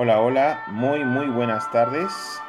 [0.00, 2.40] Hola, hola, muy, muy buenas tardes.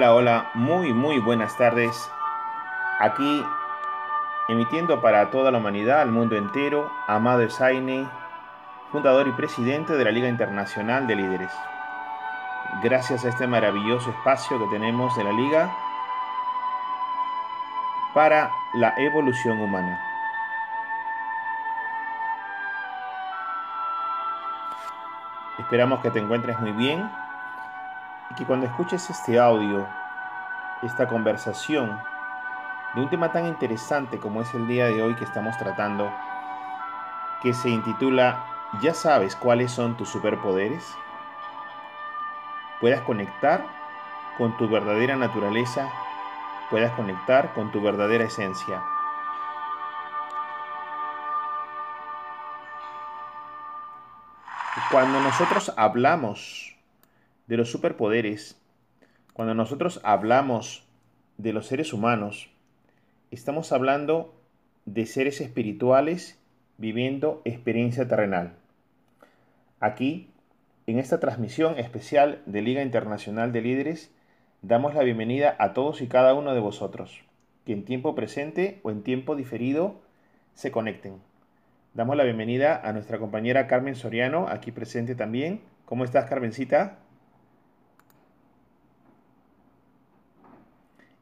[0.00, 2.10] Hola, hola, muy, muy buenas tardes.
[3.00, 3.44] Aquí,
[4.48, 8.08] emitiendo para toda la humanidad, al mundo entero, Amado Esaine,
[8.90, 11.52] fundador y presidente de la Liga Internacional de Líderes.
[12.82, 15.70] Gracias a este maravilloso espacio que tenemos de la Liga
[18.14, 20.00] para la evolución humana.
[25.58, 27.06] Esperamos que te encuentres muy bien
[28.30, 29.86] y que cuando escuches este audio,
[30.82, 32.00] esta conversación
[32.94, 36.10] de un tema tan interesante como es el día de hoy que estamos tratando,
[37.42, 38.46] que se intitula
[38.80, 40.96] ¿Ya sabes cuáles son tus superpoderes?
[42.80, 43.66] Puedas conectar
[44.38, 45.90] con tu verdadera naturaleza,
[46.70, 48.80] puedas conectar con tu verdadera esencia.
[54.92, 56.69] Cuando nosotros hablamos
[57.50, 58.56] de los superpoderes,
[59.32, 60.86] cuando nosotros hablamos
[61.36, 62.48] de los seres humanos,
[63.32, 64.32] estamos hablando
[64.84, 66.38] de seres espirituales
[66.78, 68.52] viviendo experiencia terrenal.
[69.80, 70.30] Aquí,
[70.86, 74.14] en esta transmisión especial de Liga Internacional de Líderes,
[74.62, 77.24] damos la bienvenida a todos y cada uno de vosotros,
[77.66, 79.96] que en tiempo presente o en tiempo diferido
[80.54, 81.16] se conecten.
[81.94, 85.62] Damos la bienvenida a nuestra compañera Carmen Soriano, aquí presente también.
[85.84, 86.98] ¿Cómo estás, Carmencita?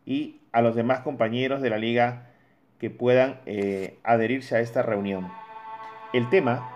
[0.09, 2.29] Y a los demás compañeros de la liga
[2.81, 5.31] que puedan eh, adherirse a esta reunión.
[6.15, 6.67] El tema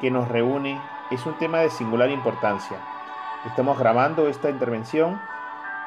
[0.00, 0.80] que nos reúne
[1.10, 2.76] es un tema de singular importancia.
[3.46, 5.20] Estamos grabando esta intervención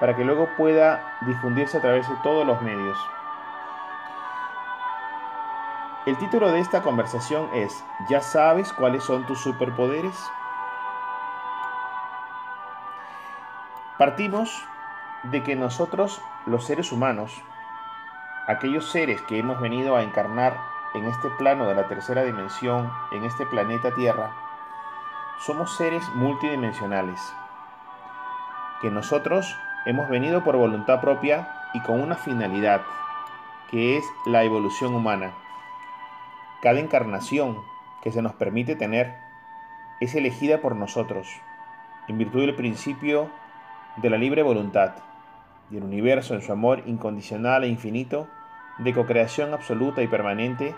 [0.01, 2.97] para que luego pueda difundirse a través de todos los medios.
[6.05, 10.13] El título de esta conversación es ¿Ya sabes cuáles son tus superpoderes?
[13.97, 14.67] Partimos
[15.31, 17.31] de que nosotros, los seres humanos,
[18.47, 20.57] aquellos seres que hemos venido a encarnar
[20.93, 24.31] en este plano de la tercera dimensión, en este planeta Tierra,
[25.39, 27.19] somos seres multidimensionales,
[28.81, 32.81] que nosotros hemos venido por voluntad propia y con una finalidad,
[33.69, 35.31] que es la evolución humana.
[36.61, 37.63] Cada encarnación
[38.01, 39.17] que se nos permite tener
[39.99, 41.27] es elegida por nosotros,
[42.07, 43.29] en virtud del principio
[43.97, 44.93] de la libre voluntad,
[45.71, 48.27] y el universo en su amor incondicional e infinito,
[48.77, 50.75] de cocreación absoluta y permanente,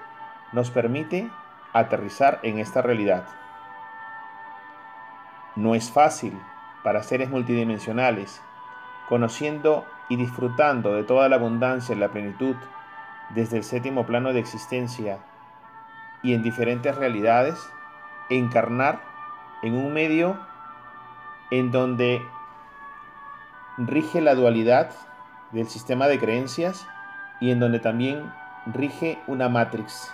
[0.54, 1.30] nos permite
[1.74, 3.25] aterrizar en esta realidad.
[5.56, 6.34] No es fácil
[6.84, 8.42] para seres multidimensionales,
[9.10, 12.56] conociendo y disfrutando de toda la abundancia y la plenitud
[13.30, 15.19] desde el séptimo plano de existencia
[16.24, 17.56] y en diferentes realidades,
[18.30, 19.01] encarnar
[19.63, 20.38] en un medio
[21.51, 22.22] en donde
[23.77, 24.91] rige la dualidad
[25.51, 26.88] del sistema de creencias
[27.39, 28.33] y en donde también
[28.65, 30.12] rige una matrix.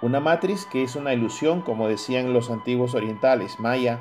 [0.00, 4.00] Una matrix que es una ilusión, como decían los antiguos orientales, maya,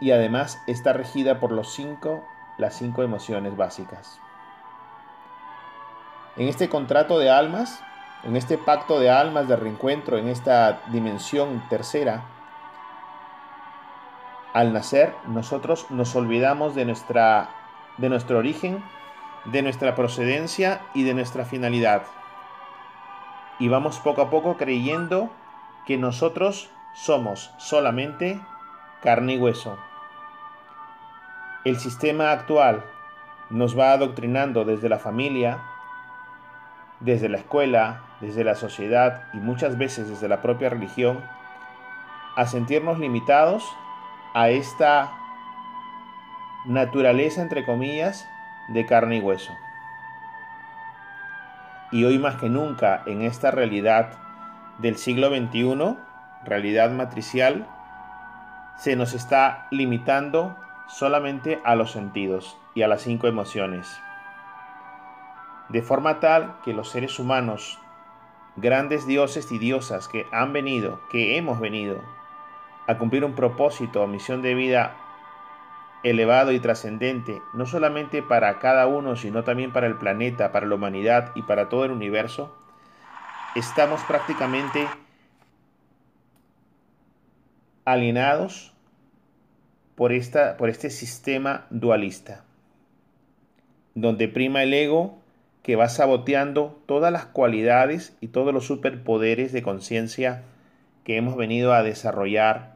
[0.00, 2.24] y además está regida por los cinco,
[2.58, 4.20] las cinco emociones básicas.
[6.36, 7.82] En este contrato de almas,
[8.24, 12.24] en este pacto de almas de reencuentro, en esta dimensión tercera,
[14.52, 17.50] al nacer nosotros nos olvidamos de, nuestra,
[17.98, 18.82] de nuestro origen,
[19.44, 22.02] de nuestra procedencia y de nuestra finalidad.
[23.58, 25.30] Y vamos poco a poco creyendo
[25.86, 28.40] que nosotros somos solamente
[29.02, 29.78] carne y hueso.
[31.64, 32.84] El sistema actual
[33.50, 35.58] nos va adoctrinando desde la familia,
[37.00, 41.22] desde la escuela, desde la sociedad y muchas veces desde la propia religión,
[42.36, 43.64] a sentirnos limitados
[44.34, 45.12] a esta
[46.64, 48.28] naturaleza, entre comillas,
[48.68, 49.52] de carne y hueso.
[51.90, 54.12] Y hoy más que nunca, en esta realidad
[54.78, 55.96] del siglo XXI,
[56.44, 57.66] realidad matricial,
[58.76, 60.56] se nos está limitando
[60.86, 64.00] solamente a los sentidos y a las cinco emociones.
[65.68, 67.78] De forma tal que los seres humanos,
[68.56, 72.00] grandes dioses y diosas que han venido, que hemos venido
[72.90, 74.96] a cumplir un propósito o misión de vida
[76.02, 80.74] elevado y trascendente, no solamente para cada uno, sino también para el planeta, para la
[80.74, 82.56] humanidad y para todo el universo,
[83.54, 84.88] estamos prácticamente
[87.84, 88.74] alienados
[89.94, 92.44] por, esta, por este sistema dualista,
[93.94, 95.18] donde prima el ego
[95.62, 100.42] que va saboteando todas las cualidades y todos los superpoderes de conciencia
[101.04, 102.69] que hemos venido a desarrollar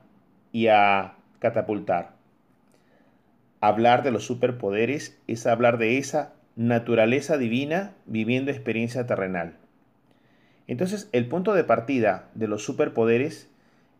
[0.54, 2.12] y a catapultar.
[3.60, 9.56] Hablar de los superpoderes es hablar de esa naturaleza divina viviendo experiencia terrenal.
[10.68, 13.50] Entonces, el punto de partida de los superpoderes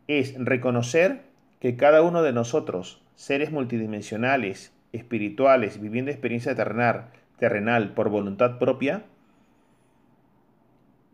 [0.07, 1.23] es reconocer
[1.59, 9.03] que cada uno de nosotros seres multidimensionales, espirituales, viviendo experiencia terrenal, terrenal por voluntad propia,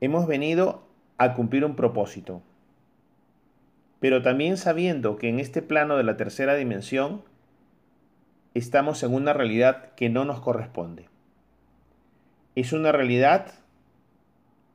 [0.01, 0.83] hemos venido
[1.17, 2.43] a cumplir un propósito.
[4.01, 7.22] Pero también sabiendo que en este plano de la tercera dimensión
[8.55, 11.05] estamos en una realidad que no nos corresponde.
[12.55, 13.53] Es una realidad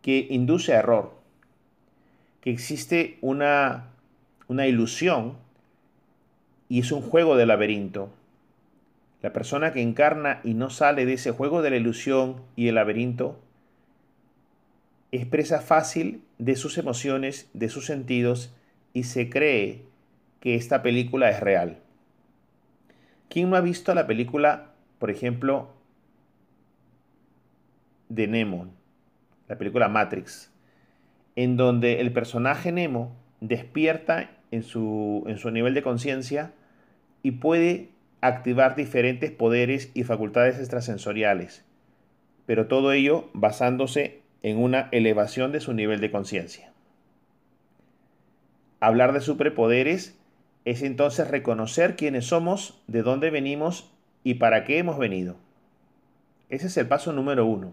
[0.01, 1.13] que induce error,
[2.41, 3.89] que existe una,
[4.47, 5.35] una ilusión
[6.69, 8.11] y es un juego de laberinto.
[9.23, 12.77] La persona que encarna y no sale de ese juego de la ilusión y el
[12.77, 13.41] laberinto
[15.11, 18.53] es presa fácil de sus emociones, de sus sentidos
[18.97, 19.83] y se cree
[20.41, 21.81] que esta película es real.
[23.29, 25.69] ¿Quién no ha visto la película, por ejemplo,
[28.09, 28.69] de Nemo,
[29.49, 30.51] la película Matrix,
[31.35, 36.53] en donde el personaje Nemo despierta en su, en su nivel de conciencia
[37.23, 37.91] y puede
[38.23, 41.67] activar diferentes poderes y facultades extrasensoriales,
[42.47, 46.73] pero todo ello basándose en una elevación de su nivel de conciencia.
[48.87, 50.17] Hablar de superpoderes
[50.65, 53.91] es entonces reconocer quiénes somos, de dónde venimos
[54.23, 55.35] y para qué hemos venido.
[56.51, 57.73] Ese es el paso número uno.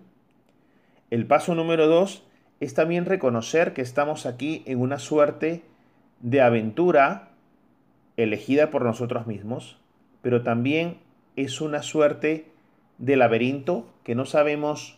[1.12, 2.24] El paso número dos
[2.60, 5.62] es también reconocer que estamos aquí en una suerte
[6.20, 7.29] de aventura
[8.17, 9.77] elegida por nosotros mismos,
[10.24, 10.98] pero también
[11.36, 12.48] es una suerte
[12.98, 14.98] de laberinto que no sabemos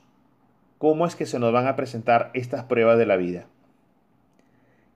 [0.78, 3.48] cómo es que se nos van a presentar estas pruebas de la vida.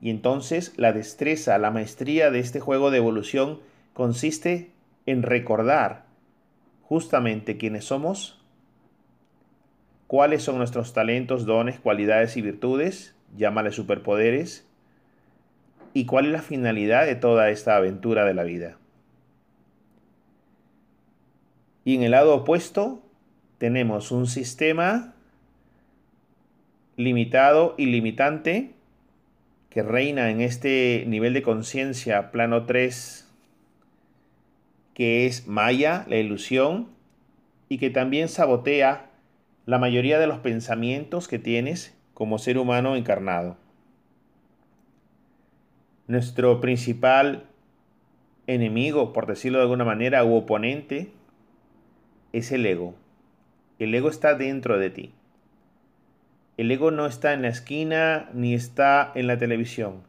[0.01, 3.60] Y entonces la destreza, la maestría de este juego de evolución
[3.94, 4.72] consiste
[5.06, 6.06] en recordar
[6.84, 8.39] justamente quiénes somos,
[10.08, 14.65] cuáles son nuestros talentos, dones, cualidades y virtudes, llámale superpoderes,
[15.94, 18.77] y cuál es la finalidad de toda esta aventura de la vida.
[21.84, 23.01] Y en el lado opuesto
[23.58, 25.13] tenemos un sistema
[26.96, 28.74] limitado y limitante
[29.70, 33.30] que reina en este nivel de conciencia plano 3,
[34.94, 36.90] que es Maya, la ilusión,
[37.70, 39.12] y que también sabotea
[39.66, 43.58] la mayoría de los pensamientos que tienes como ser humano encarnado.
[46.08, 47.44] Nuestro principal
[48.48, 51.12] enemigo, por decirlo de alguna manera, u oponente,
[52.34, 52.96] es el ego.
[53.78, 55.14] El ego está dentro de ti.
[56.60, 60.04] El ego no está en la esquina ni está en la televisión.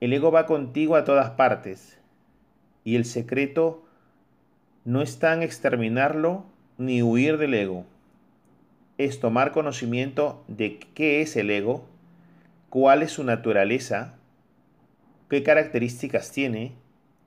[0.00, 1.98] El ego va contigo a todas partes.
[2.84, 3.82] Y el secreto
[4.84, 6.44] no está en exterminarlo
[6.76, 7.86] ni huir del ego.
[8.98, 11.86] Es tomar conocimiento de qué es el ego,
[12.68, 14.16] cuál es su naturaleza,
[15.30, 16.72] qué características tiene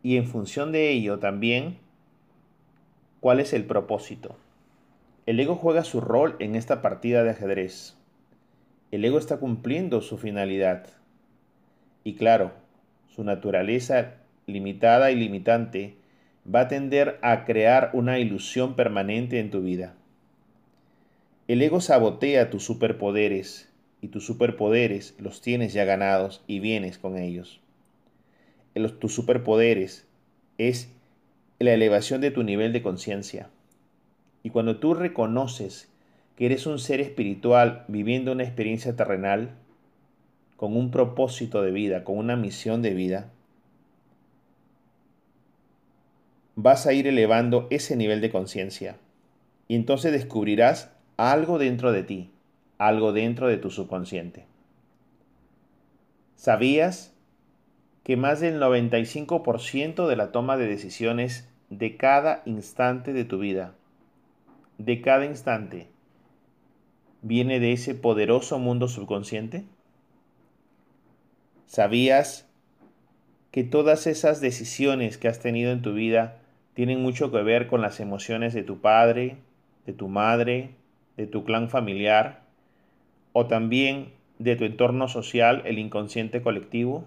[0.03, 1.79] y en función de ello también
[3.21, 4.35] cuál es el propósito.
[5.25, 7.97] El ego juega su rol en esta partida de ajedrez.
[8.95, 10.87] El ego está cumpliendo su finalidad.
[12.05, 12.53] Y claro,
[13.13, 14.13] su naturaleza
[14.47, 15.95] limitada y limitante
[16.47, 19.95] va a tender a crear una ilusión permanente en tu vida.
[21.49, 27.17] El ego sabotea tus superpoderes y tus superpoderes los tienes ya ganados y vienes con
[27.17, 27.59] ellos.
[29.01, 30.07] tus superpoderes
[30.57, 30.89] es
[31.59, 33.49] la elevación de tu nivel de conciencia.
[34.41, 35.89] Y cuando tú reconoces
[36.35, 39.55] que eres un ser espiritual viviendo una experiencia terrenal,
[40.57, 43.31] con un propósito de vida, con una misión de vida,
[46.55, 48.97] vas a ir elevando ese nivel de conciencia.
[49.67, 52.31] Y entonces descubrirás algo dentro de ti,
[52.77, 54.45] algo dentro de tu subconsciente.
[56.35, 57.13] ¿Sabías
[58.03, 63.73] que más del 95% de la toma de decisiones de cada instante de tu vida,
[64.77, 65.87] de cada instante,
[67.25, 69.63] viene de ese poderoso mundo subconsciente?
[71.65, 72.47] ¿Sabías
[73.51, 76.37] que todas esas decisiones que has tenido en tu vida
[76.75, 79.37] tienen mucho que ver con las emociones de tu padre,
[79.87, 80.69] de tu madre,
[81.17, 82.43] de tu clan familiar
[83.33, 87.05] o también de tu entorno social, el inconsciente colectivo?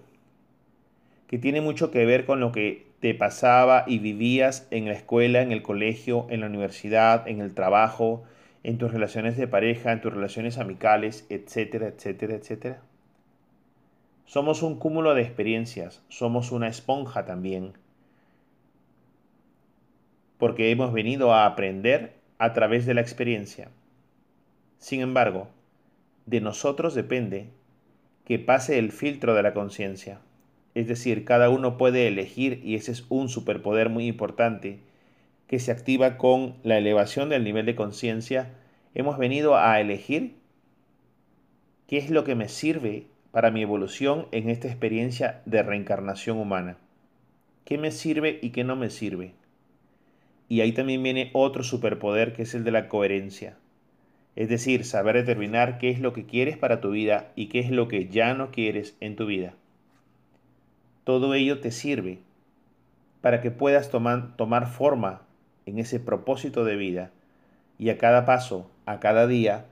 [1.28, 5.42] que tiene mucho que ver con lo que te pasaba y vivías en la escuela,
[5.42, 8.25] en el colegio, en la universidad, en el trabajo,
[8.62, 12.83] en tus relaciones de pareja, en tus relaciones amicales, etcétera, etcétera, etcétera.
[14.25, 17.73] Somos un cúmulo de experiencias, somos una esponja también,
[20.38, 23.71] porque hemos venido a aprender a través de la experiencia.
[24.79, 25.49] Sin embargo,
[26.27, 27.49] de nosotros depende
[28.25, 30.21] que pase el filtro de la conciencia.
[30.75, 34.81] Es decir, cada uno puede elegir y ese es un superpoder muy importante
[35.49, 38.50] que se activa con la elevación del nivel de conciencia.
[38.95, 40.35] Hemos venido a elegir
[41.87, 46.76] qué es lo que me sirve para mi evolución en esta experiencia de reencarnación humana.
[47.64, 49.33] ¿Qué me sirve y qué no me sirve?
[50.50, 53.57] Y ahí también viene otro superpoder que es el de la coherencia.
[54.37, 57.71] Es decir, saber determinar qué es lo que quieres para tu vida y qué es
[57.71, 59.55] lo que ya no quieres en tu vida.
[61.05, 62.19] Todo ello te sirve
[63.23, 65.23] para que puedas tomar, tomar forma
[65.68, 67.10] en ese propósito de vida
[67.78, 69.66] y a cada paso, a cada día,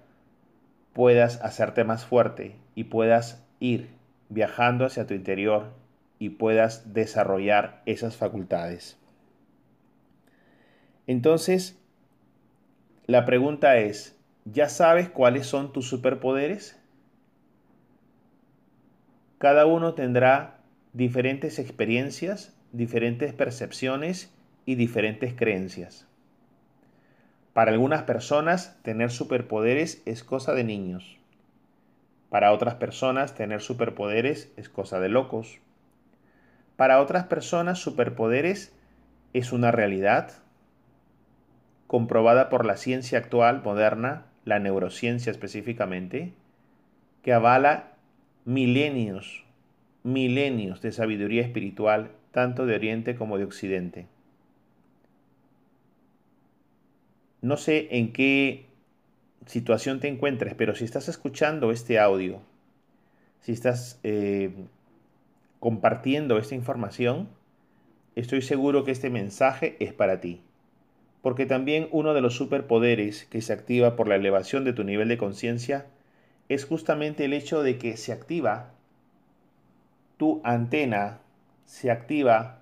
[0.93, 3.89] puedas hacerte más fuerte y puedas ir
[4.29, 5.73] viajando hacia tu interior
[6.19, 8.99] y puedas desarrollar esas facultades.
[11.07, 11.79] Entonces,
[13.07, 16.79] la pregunta es, ¿ya sabes cuáles son tus superpoderes?
[19.39, 20.59] Cada uno tendrá
[20.93, 24.36] diferentes experiencias, diferentes percepciones
[24.67, 26.07] y diferentes creencias.
[27.55, 31.17] Para algunas personas tener superpoderes es cosa de niños.
[32.29, 35.59] Para otras personas tener superpoderes es cosa de locos.
[36.77, 38.77] Para otras personas superpoderes
[39.33, 40.33] es una realidad
[41.87, 46.35] comprobada por la ciencia actual moderna, la neurociencia específicamente,
[47.23, 47.93] que avala
[48.45, 49.47] milenios
[50.07, 54.07] milenios de sabiduría espiritual, tanto de Oriente como de Occidente.
[57.43, 58.67] No sé en qué
[59.47, 62.41] situación te encuentres, pero si estás escuchando este audio,
[63.41, 64.53] si estás eh,
[65.61, 67.29] compartiendo esta información,
[68.15, 70.41] estoy seguro que este mensaje es para ti.
[71.23, 75.09] Porque también uno de los superpoderes que se activa por la elevación de tu nivel
[75.09, 75.87] de conciencia
[76.49, 78.73] es justamente el hecho de que se activa
[80.17, 81.19] tu antena
[81.65, 82.61] se activa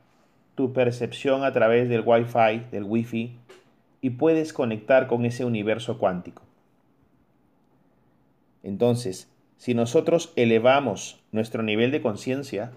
[0.55, 3.37] tu percepción a través del Wi-Fi, del Wi-Fi,
[4.05, 6.43] y puedes conectar con ese universo cuántico.
[8.63, 12.73] Entonces, si nosotros elevamos nuestro nivel de conciencia,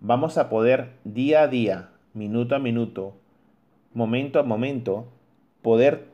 [0.00, 3.14] vamos a poder día a día, minuto a minuto,
[3.94, 5.06] momento a momento,
[5.62, 6.08] poder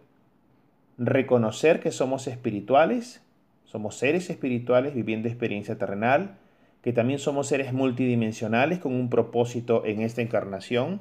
[0.98, 3.22] reconocer que somos espirituales,
[3.64, 6.36] somos seres espirituales viviendo experiencia terrenal,
[6.82, 11.00] que también somos seres multidimensionales con un propósito en esta encarnación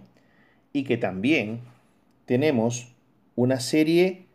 [0.72, 1.60] y que también
[2.26, 2.94] tenemos
[3.38, 4.26] una serie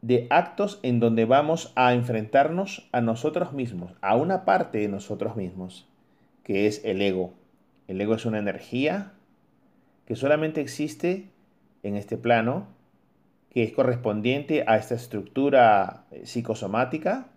[0.00, 5.36] de actos en donde vamos a enfrentarnos a nosotros mismos, a una parte de nosotros
[5.36, 5.86] mismos,
[6.42, 7.34] que es el ego.
[7.86, 9.12] El ego es una energía
[10.06, 11.28] que solamente existe
[11.82, 12.66] en este plano,
[13.50, 17.28] que es correspondiente a esta estructura eh, psicosomática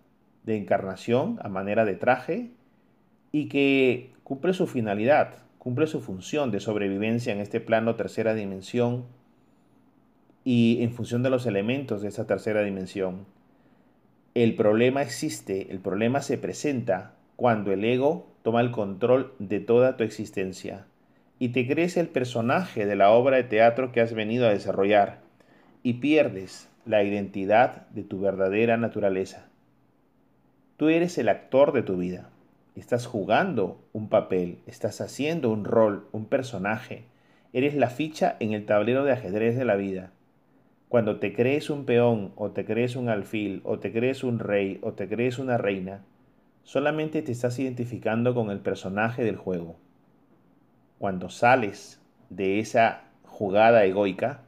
[0.45, 2.51] de encarnación a manera de traje
[3.33, 9.18] y que cumple su finalidad, cumple su función de sobrevivencia en este plano tercera dimensión
[10.51, 13.27] y en función de los elementos de esa tercera dimensión.
[14.33, 19.95] El problema existe, el problema se presenta cuando el ego toma el control de toda
[19.95, 20.87] tu existencia
[21.37, 25.19] y te crees el personaje de la obra de teatro que has venido a desarrollar
[25.83, 29.45] y pierdes la identidad de tu verdadera naturaleza.
[30.77, 32.27] Tú eres el actor de tu vida.
[32.75, 37.03] Estás jugando un papel, estás haciendo un rol, un personaje.
[37.53, 40.11] Eres la ficha en el tablero de ajedrez de la vida.
[40.89, 44.79] Cuando te crees un peón o te crees un alfil o te crees un rey
[44.81, 46.01] o te crees una reina,
[46.63, 49.75] solamente te estás identificando con el personaje del juego.
[50.97, 54.41] Cuando sales de esa jugada egoica,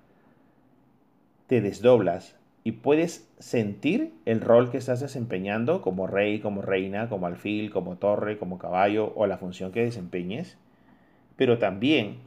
[1.46, 7.28] te desdoblas y puedes sentir el rol que estás desempeñando como rey, como reina, como
[7.28, 10.58] alfil, como torre, como caballo o la función que desempeñes,
[11.36, 12.18] pero también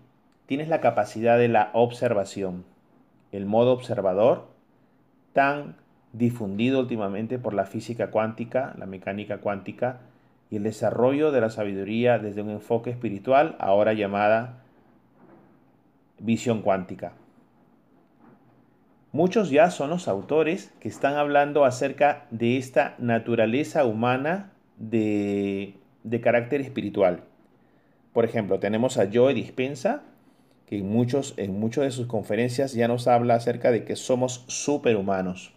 [0.46, 2.64] tienes la capacidad de la observación,
[3.36, 4.48] el modo observador
[5.32, 5.76] tan
[6.12, 9.98] difundido últimamente por la física cuántica, la mecánica cuántica
[10.50, 14.62] y el desarrollo de la sabiduría desde un enfoque espiritual, ahora llamada
[16.18, 17.12] visión cuántica.
[19.10, 25.74] Muchos ya son los autores que están hablando acerca de esta naturaleza humana de,
[26.22, 27.20] carácter espiritual.
[28.12, 30.02] Por ejemplo, tenemos a Joe Dispensa,
[30.66, 34.44] que en, muchos, en muchas de sus conferencias ya nos habla acerca de que somos
[34.46, 35.52] superhumanos.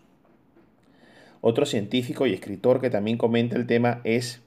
[1.41, 4.41] Otro científico y escritor que también comenta el tema es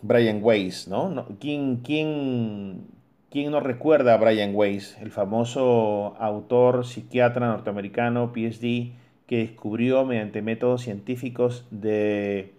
[0.00, 1.26] Brian Weiss, ¿no?
[1.38, 2.86] ¿Quién, quién,
[3.30, 8.92] ¿Quién recuerda a Brian Weiss, el famoso autor, psiquiatra norteamericano, PhD,
[9.26, 12.52] que descubrió mediante métodos científicos de,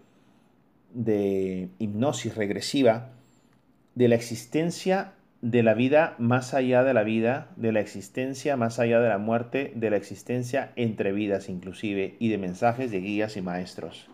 [0.94, 3.10] de hipnosis regresiva
[3.94, 8.80] de la existencia de la vida más allá de la vida, de la existencia más
[8.80, 13.36] allá de la muerte, de la existencia entre vidas inclusive, y de mensajes de guías
[13.36, 14.08] y maestros.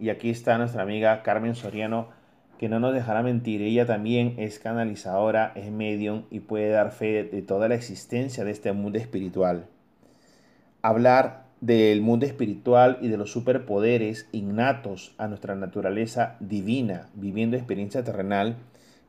[0.00, 2.08] Y aquí está nuestra amiga Carmen Soriano
[2.58, 7.22] que no nos dejará mentir, ella también es canalizadora, es medium y puede dar fe
[7.22, 9.66] de toda la existencia de este mundo espiritual.
[10.82, 18.02] Hablar del mundo espiritual y de los superpoderes innatos a nuestra naturaleza divina, viviendo experiencia
[18.02, 18.56] terrenal,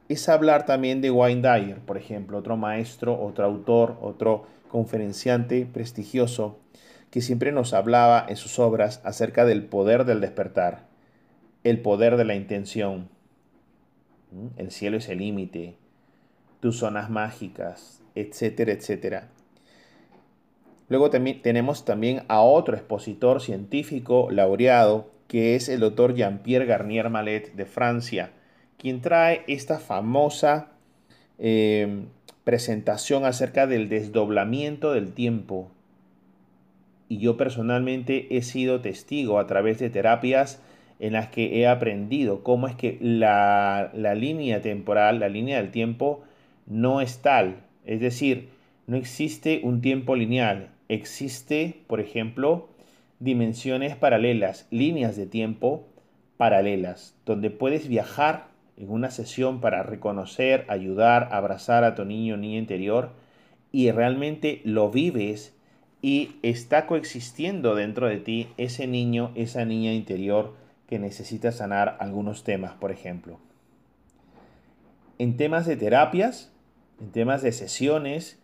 [0.10, 6.60] es hablar también de Wayne Dyer, por ejemplo, otro maestro, otro autor, otro conferenciante prestigioso,
[7.12, 10.88] que siempre nos hablaba en sus obras acerca del poder del despertar,
[11.64, 13.10] el poder de la intención,
[14.58, 15.76] el cielo es el límite,
[16.60, 19.30] tus zonas mágicas, etcétera, etcétera.
[20.90, 27.54] Luego tenemos también a otro expositor científico laureado, que es el doctor Jean-Pierre Garnier Mallet
[27.54, 28.32] de Francia,
[28.78, 30.72] quien trae esta famosa
[31.40, 32.06] em,
[32.44, 35.70] presentación acerca del desdoblamiento del tiempo.
[37.10, 40.62] Y yo personalmente he sido testigo a través de terapias
[41.00, 46.24] en las que he aprendido cómo es que la, línea temporal, la línea del tiempo,
[46.66, 47.58] no es tal.
[47.86, 48.50] Es decir,
[48.88, 50.70] no existe un tiempo lineal.
[50.90, 52.70] Existe, por ejemplo,
[53.20, 55.88] dimensiones paralelas, líneas de tiempo
[56.38, 58.47] paralelas, donde puedes viajar
[58.78, 63.12] en una sesión para reconocer, ayudar, abrazar a tu niño o niña interior
[63.72, 65.56] y realmente lo vives
[66.02, 70.54] y está coexistiendo dentro de ti ese niño, esa niña interior
[70.88, 73.40] que necesita sanar algunos temas, por ejemplo.
[75.18, 76.54] En temas de terapias,
[77.02, 78.40] en temas de sesiones,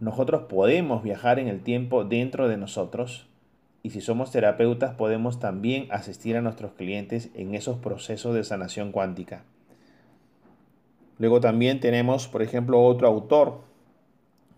[0.00, 3.28] nosotros podemos viajar en el tiempo dentro de nosotros
[3.82, 8.92] y si somos terapeutas podemos también asistir a nuestros clientes en esos procesos de sanación
[8.92, 9.44] cuántica.
[11.18, 13.60] Luego también tenemos, por ejemplo, otro autor,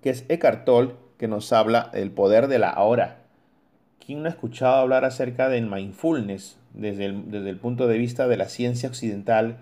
[0.02, 3.22] que es Eckhart Tolle, que nos habla del poder de la ahora.
[4.04, 8.36] ¿Quién no ha escuchado hablar acerca del mindfulness desde desde el punto de vista de
[8.36, 9.58] la ciencia occidental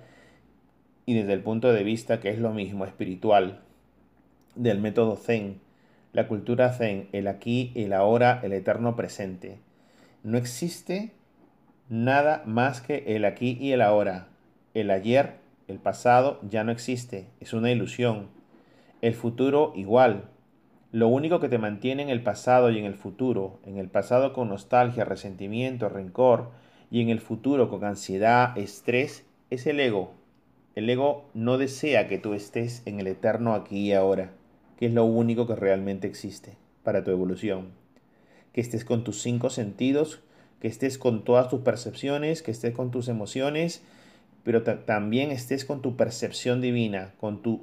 [1.06, 3.60] y desde el punto de vista que es lo mismo espiritual,
[4.54, 5.60] del método Zen,
[6.12, 9.58] la cultura Zen, el aquí, el ahora, el eterno presente?
[10.22, 11.12] No existe
[11.88, 14.28] nada más que el aquí y el ahora.
[14.74, 15.34] El ayer,
[15.68, 18.28] el pasado ya no existe, es una ilusión.
[19.00, 20.24] El futuro igual,
[20.92, 24.34] lo único que te mantiene en el pasado y en el futuro, en el pasado
[24.34, 26.50] con nostalgia, resentimiento, rencor,
[26.90, 30.12] y en el futuro con ansiedad, estrés, es el ego.
[30.74, 34.32] El ego no desea que tú estés en el eterno aquí y ahora,
[34.82, 37.68] que es lo único que realmente existe para tu evolución.
[38.52, 40.18] Que estés con tus cinco sentidos,
[40.58, 43.84] que estés con todas tus percepciones, que estés con tus emociones,
[44.42, 47.62] pero también estés con tu percepción divina, con tu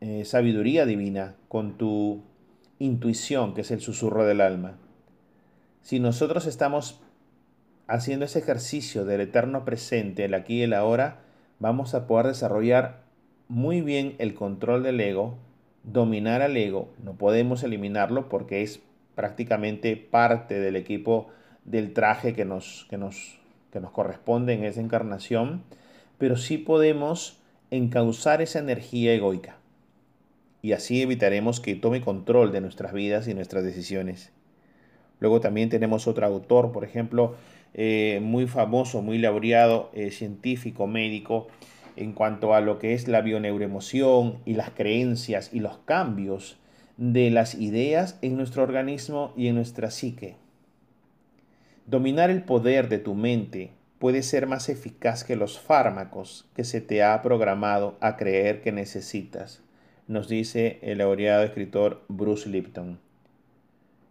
[0.00, 2.22] eh, sabiduría divina, con tu
[2.78, 4.78] intuición, que es el susurro del alma.
[5.82, 6.98] Si nosotros estamos
[7.88, 11.20] haciendo ese ejercicio del eterno presente, el aquí y el ahora,
[11.58, 13.02] vamos a poder desarrollar
[13.48, 15.36] muy bien el control del ego,
[15.84, 16.88] dominar al ego.
[17.02, 18.80] No podemos eliminarlo porque es
[19.14, 21.28] prácticamente parte del equipo
[21.64, 23.38] del traje que nos, que nos,
[23.72, 25.62] que nos corresponde en esa encarnación,
[26.18, 27.38] pero sí podemos
[27.70, 29.56] encauzar esa energía egoica
[30.64, 34.32] y así evitaremos que tome control de nuestras vidas y nuestras decisiones.
[35.20, 37.34] Luego también tenemos otro autor, por ejemplo,
[37.74, 41.48] eh, muy famoso, muy laureado, eh, científico, médico,
[41.96, 46.58] en cuanto a lo que es la bioneuroemoción y las creencias y los cambios
[46.96, 50.36] de las ideas en nuestro organismo y en nuestra psique.
[51.86, 56.80] Dominar el poder de tu mente puede ser más eficaz que los fármacos que se
[56.80, 59.62] te ha programado a creer que necesitas
[60.06, 62.98] nos dice el laureado escritor Bruce Lipton.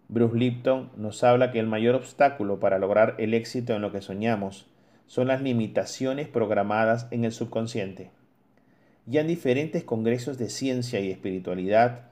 [0.09, 4.01] Bruce Lipton nos habla que el mayor obstáculo para lograr el éxito en lo que
[4.01, 4.67] soñamos
[5.13, 8.09] son las limitaciones programadas en el subconsciente.
[9.05, 12.05] Ya en diferentes congresos de ciencia y espiritualidad,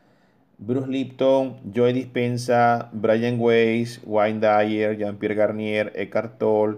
[0.60, 6.78] Bruce Lipton, Joy Dispensa, Brian Weiss, Wayne Dyer, Jean-Pierre Garnier, Eckhart Tolle,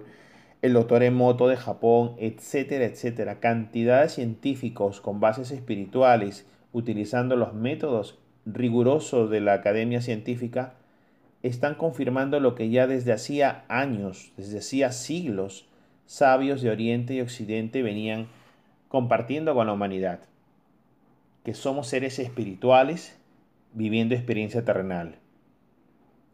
[0.61, 7.53] el doctor Emoto de Japón, etcétera, etcétera, cantidad de científicos con bases espirituales utilizando los
[7.53, 10.75] métodos rigurosos de la academia científica,
[11.41, 15.67] están confirmando lo que ya desde hacía años, desde hacía siglos,
[16.05, 18.27] sabios de Oriente y Occidente venían
[18.87, 20.19] compartiendo con la humanidad,
[21.43, 23.19] que somos seres espirituales
[23.73, 25.15] viviendo experiencia terrenal,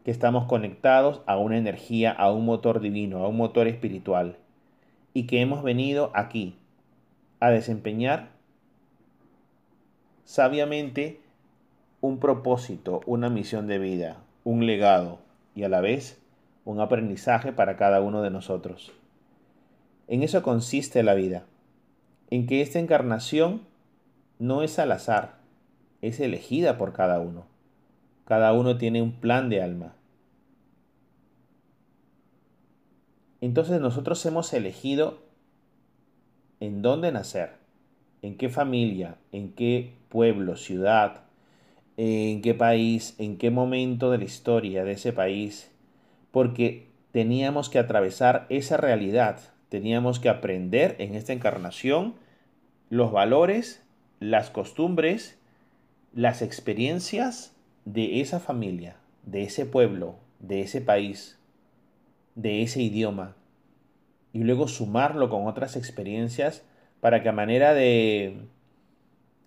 [0.04, 4.36] que estamos conectados a una energía, a un motor divino, a un motor espiritual,
[5.14, 6.56] y que hemos venido aquí
[7.40, 8.28] a desempeñar
[10.24, 11.20] sabiamente
[12.00, 15.18] un propósito, una misión de vida, un legado
[15.54, 16.20] y a la vez
[16.64, 18.92] un aprendizaje para cada uno de nosotros.
[20.10, 21.46] En eso consiste la vida,
[22.30, 23.60] en que esta encarnación
[24.40, 25.38] no es al azar,
[26.02, 27.46] es elegida por cada uno.
[28.24, 29.94] Cada uno tiene un plan de alma.
[33.40, 35.22] Entonces nosotros hemos elegido
[36.58, 37.52] en dónde nacer,
[38.20, 41.22] en qué familia, en qué pueblo, ciudad,
[41.96, 45.70] en qué país, en qué momento de la historia de ese país,
[46.32, 49.38] porque teníamos que atravesar esa realidad,
[49.70, 52.14] teníamos que aprender en esta encarnación
[52.90, 53.82] los valores,
[54.18, 55.38] las costumbres,
[56.12, 57.56] las experiencias
[57.86, 61.38] de esa familia, de ese pueblo, de ese país,
[62.34, 63.36] de ese idioma,
[64.34, 66.62] y luego sumarlo con otras experiencias
[67.00, 68.36] para que a manera de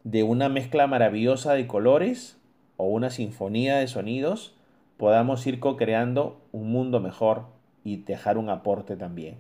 [0.04, 2.38] de una mezcla maravillosa de colores
[2.78, 4.56] o una sinfonía de sonidos,
[4.98, 7.46] podamos ir co-creando un mundo mejor
[7.84, 9.38] y dejar un aporte también.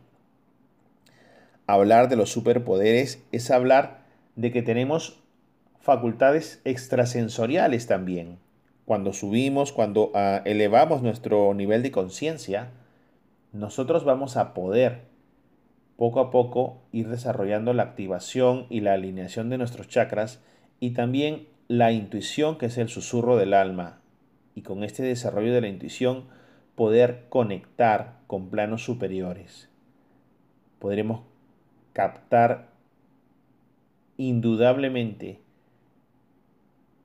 [1.66, 4.04] Hablar de los superpoderes es hablar
[4.36, 5.22] de que tenemos
[5.80, 8.40] facultades extrasensoriales también.
[8.86, 12.72] Cuando subimos, cuando ah, elevamos nuestro nivel de conciencia,
[13.54, 15.02] nosotros vamos a poder
[15.96, 20.42] poco a poco ir desarrollando la activación y la alineación de nuestros chakras
[20.80, 24.00] y también la intuición, que es el susurro del alma.
[24.56, 26.26] Y con este desarrollo de la intuición
[26.76, 29.70] poder conectar con planos superiores.
[30.80, 31.22] Podremos
[31.94, 32.70] captar
[34.18, 35.40] indudablemente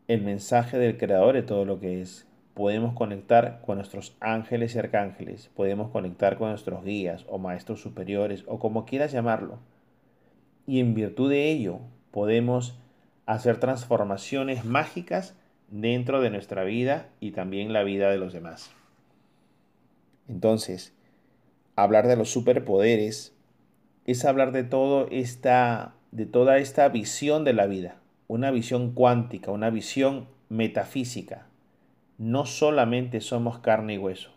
[0.09, 2.27] el mensaje del creador de todo lo que es.
[2.55, 8.43] podemos conectar con nuestros ángeles y arcángeles, podemos conectar con nuestros guías o maestros superiores
[8.49, 9.61] o como quieras llamarlo.
[10.67, 11.79] Y en virtud de ello
[12.11, 12.77] podemos
[13.27, 15.37] hacer transformaciones mágicas
[15.71, 18.73] dentro de nuestra vida y también la vida de los demás.
[20.27, 20.93] Entonces,
[21.77, 23.38] hablar de los superpoderes
[24.09, 29.51] es hablar de todo esta de toda esta visión de la vida, una visión cuántica,
[29.51, 31.47] una visión metafísica,
[32.17, 34.31] no solamente somos carne y hueso.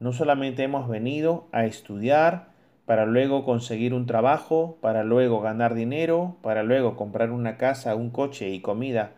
[0.00, 2.48] No solamente hemos venido a estudiar
[2.84, 8.10] para luego conseguir un trabajo, para luego ganar dinero, para luego comprar una casa, un
[8.10, 9.12] coche y comida,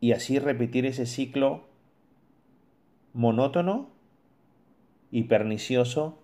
[0.00, 1.66] y así repetir ese ciclo
[3.12, 3.90] monótono
[5.10, 6.18] y pernicioso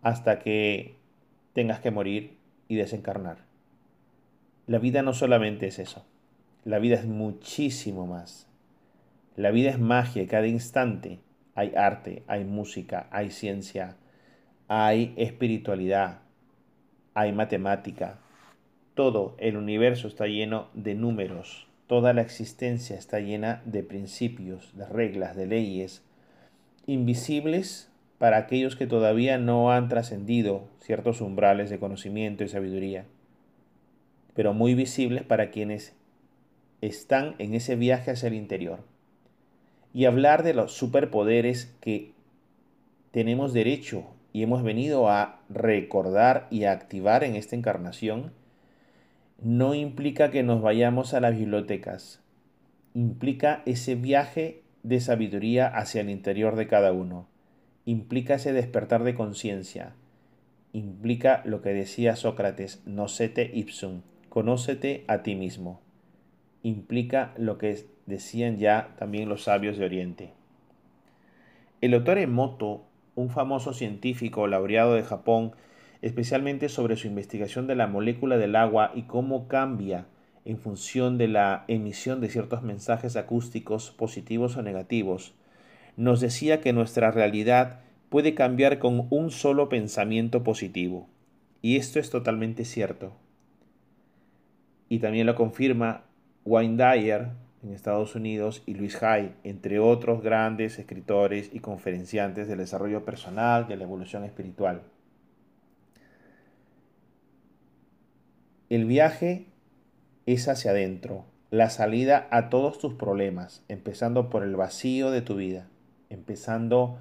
[0.00, 1.02] hasta que
[1.54, 2.36] tengas que morir
[2.68, 3.38] y desencarnar.
[4.66, 6.04] La vida no solamente es eso,
[6.64, 8.46] la vida es muchísimo más.
[9.36, 11.18] La vida es magia, cada instante
[11.54, 13.96] hay arte, hay música, hay ciencia,
[14.68, 16.20] hay espiritualidad,
[17.14, 18.18] hay matemática.
[18.94, 24.86] Todo el universo está lleno de números, toda la existencia está llena de principios, de
[24.86, 26.02] reglas, de leyes,
[26.86, 27.90] invisibles
[28.24, 33.04] para aquellos que todavía no han trascendido ciertos umbrales de conocimiento y sabiduría,
[34.32, 35.94] pero muy visibles para quienes
[36.80, 38.78] están en ese viaje hacia el interior.
[39.92, 42.12] Y hablar de los superpoderes que
[43.10, 48.32] tenemos derecho y hemos venido a recordar y activar en esta encarnación,
[49.42, 52.22] no implica que nos vayamos a las bibliotecas,
[52.94, 57.28] implica ese viaje de sabiduría hacia el interior de cada uno,
[57.84, 59.94] implica ese despertar de conciencia,
[60.72, 65.80] implica lo que decía Sócrates, nocete ipsum, conócete a ti mismo,
[66.62, 70.32] implica lo que decían ya también los sabios de Oriente.
[71.80, 75.52] El doctor Emoto, un famoso científico laureado de Japón,
[76.00, 80.06] especialmente sobre su investigación de la molécula del agua y cómo cambia
[80.44, 85.34] en función de la emisión de ciertos mensajes acústicos positivos o negativos,
[85.96, 91.08] nos decía que nuestra realidad puede cambiar con un solo pensamiento positivo.
[91.62, 93.12] Y esto es totalmente cierto.
[94.88, 96.04] Y también lo confirma
[96.44, 97.28] Wayne Dyer,
[97.64, 103.66] en Estados Unidos y Luis Hay, entre otros grandes escritores y conferenciantes del desarrollo personal,
[103.66, 104.82] de la evolución espiritual.
[108.68, 109.46] El viaje
[110.26, 115.36] es hacia adentro, la salida a todos tus problemas, empezando por el vacío de tu
[115.36, 115.68] vida,
[116.14, 116.98] empezando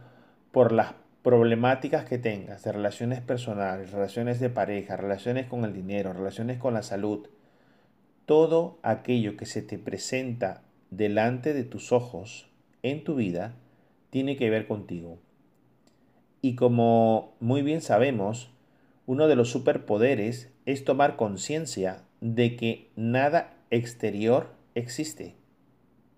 [0.52, 6.12] por las problemáticas que tengas de relaciones personales, relaciones de pareja, relaciones con el dinero,
[6.12, 7.30] relaciones con la salud,
[8.26, 12.50] todo aquello que se te presenta delante de tus ojos
[12.84, 13.56] en tu vida
[14.10, 15.18] tiene que ver contigo.
[16.42, 18.52] Y como muy bien sabemos,
[19.06, 25.36] uno de los superpoderes es tomar conciencia de que nada exterior existe,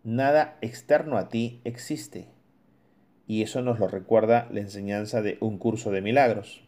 [0.04, 2.35] nada externo a ti existe.
[3.28, 6.66] Y eso nos lo recuerda la enseñanza de un curso de milagros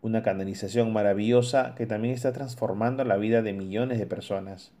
[0.00, 4.72] una canalización maravillosa que también está transformando la vida de millones de personas.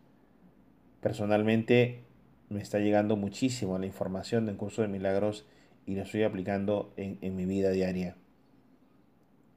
[1.00, 2.02] Personalmente
[2.48, 5.44] me está llegando muchísimo la información del curso de milagros
[5.86, 8.16] y lo estoy aplicando en, en mi vida diaria.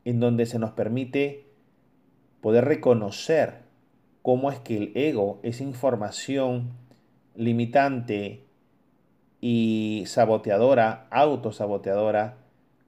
[0.04, 1.46] En donde se nos permite
[2.42, 3.62] poder reconocer
[4.24, 6.72] cómo es que el ego, esa información
[7.36, 8.44] limitante
[9.42, 12.38] y saboteadora, autosaboteadora,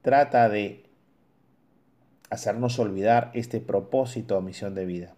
[0.03, 0.83] trata de
[2.29, 5.15] hacernos olvidar este propósito o misión de vida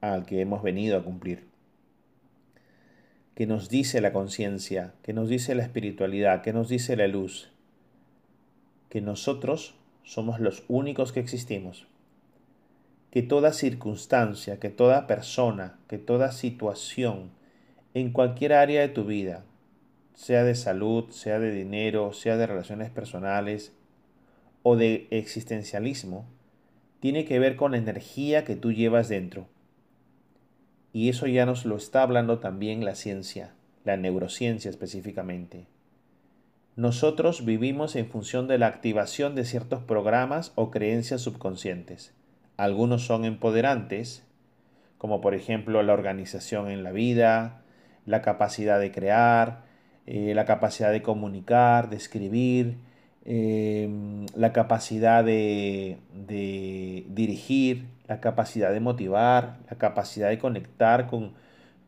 [0.00, 1.48] al que hemos venido a cumplir.
[3.34, 7.50] Que nos dice la conciencia, que nos dice la espiritualidad, que nos dice la luz,
[8.90, 11.86] que nosotros somos los únicos que existimos,
[13.10, 17.30] que toda circunstancia, que toda persona, que toda situación,
[17.94, 19.44] en cualquier área de tu vida,
[20.18, 23.72] sea de salud, sea de dinero, sea de relaciones personales,
[24.64, 26.26] o de existencialismo
[26.98, 29.46] tiene que ver con la energía que tú llevas dentro.
[30.92, 33.54] Y eso ya nos lo está hablando también la ciencia,
[33.84, 35.68] la neurociencia específicamente.
[36.74, 42.12] Nosotros vivimos en función de la activación de ciertos programas o creencias subconscientes.
[42.56, 44.24] Algunos son empoderantes,
[44.98, 47.62] como por ejemplo la organización en la vida,
[48.04, 49.67] la capacidad de crear,
[50.08, 52.78] eh, la capacidad de comunicar, de escribir,
[53.30, 55.98] Em, la capacidad de,
[57.10, 61.34] dirigir, la capacidad de motivar, la capacidad de conectar con,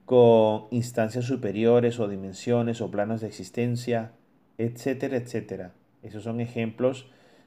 [0.04, 4.12] con instancias superiores o dimensiones o planos de existencia,
[4.58, 5.72] etcétera, etcétera.
[6.02, 7.06] Esos son ejemplos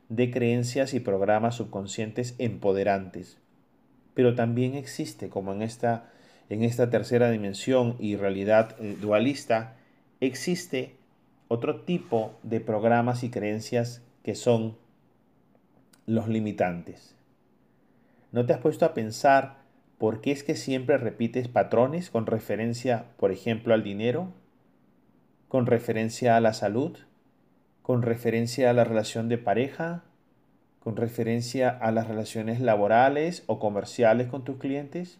[0.09, 3.37] de creencias y programas subconscientes empoderantes.
[4.15, 6.09] Pero también existe, como en esta,
[6.49, 9.75] en esta tercera dimensión y realidad eh, dualista,
[10.27, 10.95] existe
[11.47, 14.77] otro tipo de programas y creencias que son
[16.05, 17.15] los limitantes.
[18.31, 19.57] ¿No te has puesto a pensar
[19.97, 24.33] por qué es que siempre repites patrones con referencia, por ejemplo, al dinero,
[25.47, 26.97] con referencia a la salud,
[27.81, 30.03] con referencia a la relación de pareja,
[30.79, 35.19] con referencia a las relaciones laborales o comerciales con tus clientes?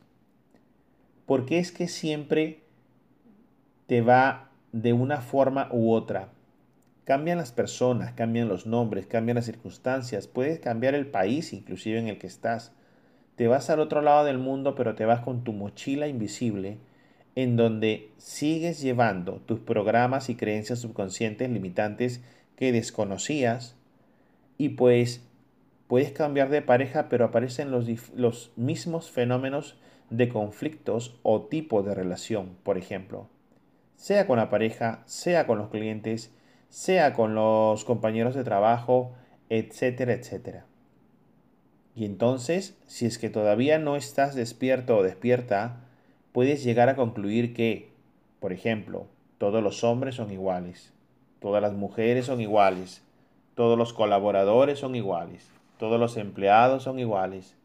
[1.26, 2.62] ¿Por qué es que siempre
[3.88, 6.28] te va de una forma u otra?
[7.06, 12.10] Cambian las personas, cambian los nombres, cambian las circunstancias, puedes cambiar el país inclusive en
[12.10, 12.74] el que estás.
[13.38, 16.78] Te vas al otro lado del mundo, pero te vas con tu mochila invisible
[17.36, 22.22] en donde sigues llevando tus programas y creencias subconscientes limitantes
[22.56, 23.76] que desconocías
[24.58, 25.26] y pues
[25.88, 29.78] puedes cambiar de pareja, pero aparecen los, los mismos fenómenos
[30.10, 33.28] de conflictos o tipo de relación, por ejemplo,
[34.04, 36.30] sea con la pareja, sea con los clientes,
[36.68, 39.14] sea con los compañeros de trabajo,
[39.48, 40.66] etcétera, etcétera.
[41.96, 45.86] Y entonces, si es que todavía no estás despierto o despierta,
[46.34, 47.92] puedes llegar a concluir que,
[48.42, 50.92] por ejemplo, todos los hombres son iguales,
[51.40, 53.04] todas las mujeres son iguales,
[53.56, 57.56] todos los colaboradores son iguales, todos los empleados son iguales,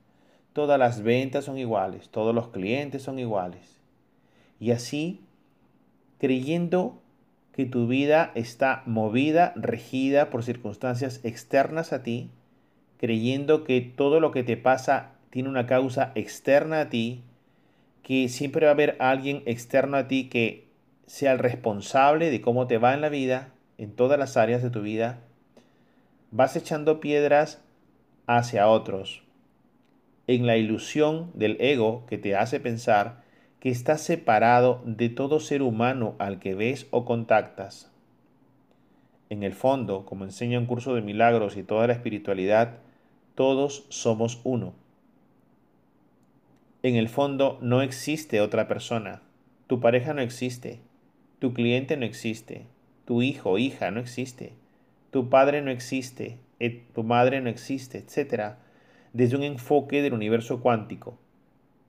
[0.52, 3.80] todas las ventas son iguales, todos los clientes son iguales.
[4.60, 5.24] Y así,
[6.18, 7.00] creyendo
[7.52, 12.30] que tu vida está movida, regida por circunstancias externas a ti,
[12.98, 17.22] creyendo que todo lo que te pasa tiene una causa externa a ti,
[18.02, 20.68] que siempre va a haber alguien externo a ti que
[21.06, 24.70] sea el responsable de cómo te va en la vida, en todas las áreas de
[24.70, 25.20] tu vida,
[26.30, 27.60] vas echando piedras
[28.26, 29.22] hacia otros,
[30.26, 33.22] en la ilusión del ego que te hace pensar
[33.60, 37.90] que estás separado de todo ser humano al que ves o contactas.
[39.30, 42.78] En el fondo, como enseña un curso de milagros y toda la espiritualidad,
[43.34, 44.74] todos somos uno.
[46.82, 49.22] En el fondo no existe otra persona.
[49.66, 50.80] Tu pareja no existe.
[51.40, 52.66] Tu cliente no existe.
[53.04, 54.52] Tu hijo o hija no existe.
[55.10, 56.38] Tu padre no existe.
[56.94, 58.54] Tu madre no existe, etc.
[59.12, 61.18] Desde un enfoque del universo cuántico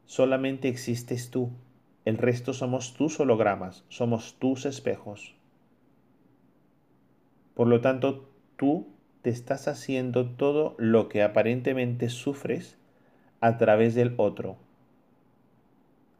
[0.10, 1.52] solamente existes tú.
[2.04, 5.36] El resto somos tus hologramas, somos tus espejos.
[7.54, 8.88] Por lo tanto, tú
[9.22, 12.76] te estás haciendo todo lo que aparentemente sufres
[13.40, 14.58] a través del otro.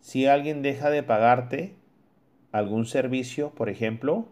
[0.02, 1.74] Si alguien deja de pagarte
[2.52, 4.28] algún servicio, por ejemplo,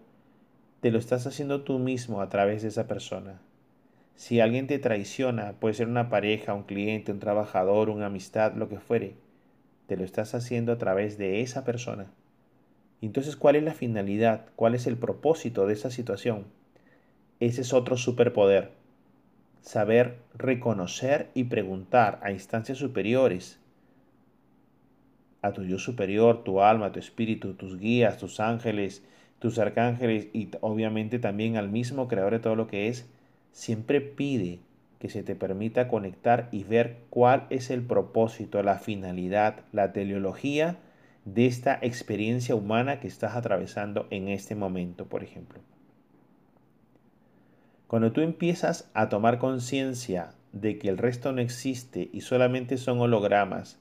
[0.82, 3.42] te lo estás haciendo tú mismo a través de esa persona.
[4.14, 8.70] Si alguien te traiciona, puede ser una pareja, un cliente, un trabajador, una amistad, lo
[8.70, 9.16] que fuere,
[9.88, 12.08] te lo estás haciendo a través de esa persona.
[13.02, 14.46] Entonces, ¿cuál es la finalidad?
[14.56, 16.46] ¿Cuál es el propósito de esa situación?
[17.40, 18.72] Ese es otro superpoder.
[19.62, 23.60] Saber reconocer y preguntar a instancias superiores,
[25.42, 29.04] a tu yo superior, tu alma, tu espíritu, tus guías, tus ángeles,
[29.40, 33.08] tus arcángeles y obviamente también al mismo creador de todo lo que es,
[33.52, 34.60] siempre pide
[35.00, 40.78] que se te permita conectar y ver cuál es el propósito, la finalidad, la teleología
[41.26, 45.60] de esta experiencia humana que estás atravesando en este momento, por ejemplo.
[47.88, 53.00] Cuando tú empiezas a tomar conciencia de que el resto no existe y solamente son
[53.00, 53.80] hologramas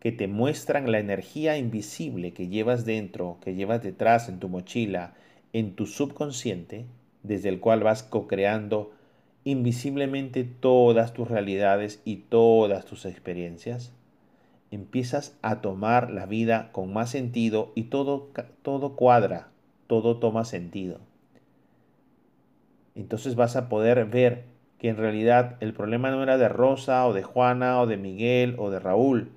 [0.00, 5.14] que te muestran la energía invisible que llevas dentro, que llevas detrás en tu mochila,
[5.52, 6.86] en tu subconsciente,
[7.22, 8.92] desde el cual vas co-creando
[9.44, 13.92] invisiblemente todas tus realidades y todas tus experiencias,
[14.70, 18.30] empiezas a tomar la vida con más sentido y todo,
[18.62, 19.48] todo cuadra,
[19.86, 21.00] todo toma sentido.
[22.94, 24.44] Entonces vas a poder ver
[24.78, 28.56] que en realidad el problema no era de Rosa o de Juana o de Miguel
[28.58, 29.30] o de Raúl.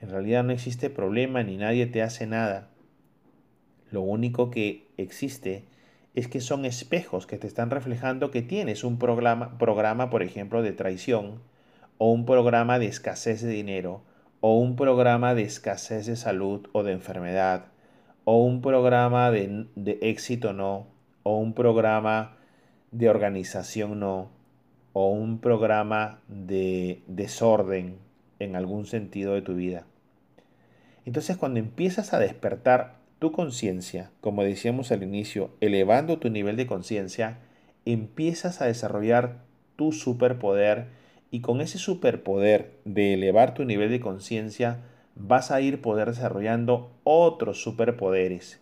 [0.00, 2.68] En realidad no existe problema ni nadie te hace nada.
[3.90, 5.64] Lo único que existe
[6.18, 10.62] es que son espejos que te están reflejando que tienes un programa, programa, por ejemplo,
[10.62, 11.40] de traición,
[11.96, 14.02] o un programa de escasez de dinero,
[14.40, 17.66] o un programa de escasez de salud o de enfermedad,
[18.24, 20.88] o un programa de, de éxito no,
[21.22, 22.36] o un programa
[22.90, 24.30] de organización no,
[24.92, 27.98] o un programa de desorden
[28.38, 29.86] en algún sentido de tu vida.
[31.04, 36.66] Entonces cuando empiezas a despertar tu conciencia, como decíamos al inicio, elevando tu nivel de
[36.66, 37.38] conciencia,
[37.84, 39.42] empiezas a desarrollar
[39.76, 40.86] tu superpoder
[41.30, 44.78] y con ese superpoder de elevar tu nivel de conciencia
[45.14, 48.60] vas a ir poder desarrollando otros superpoderes.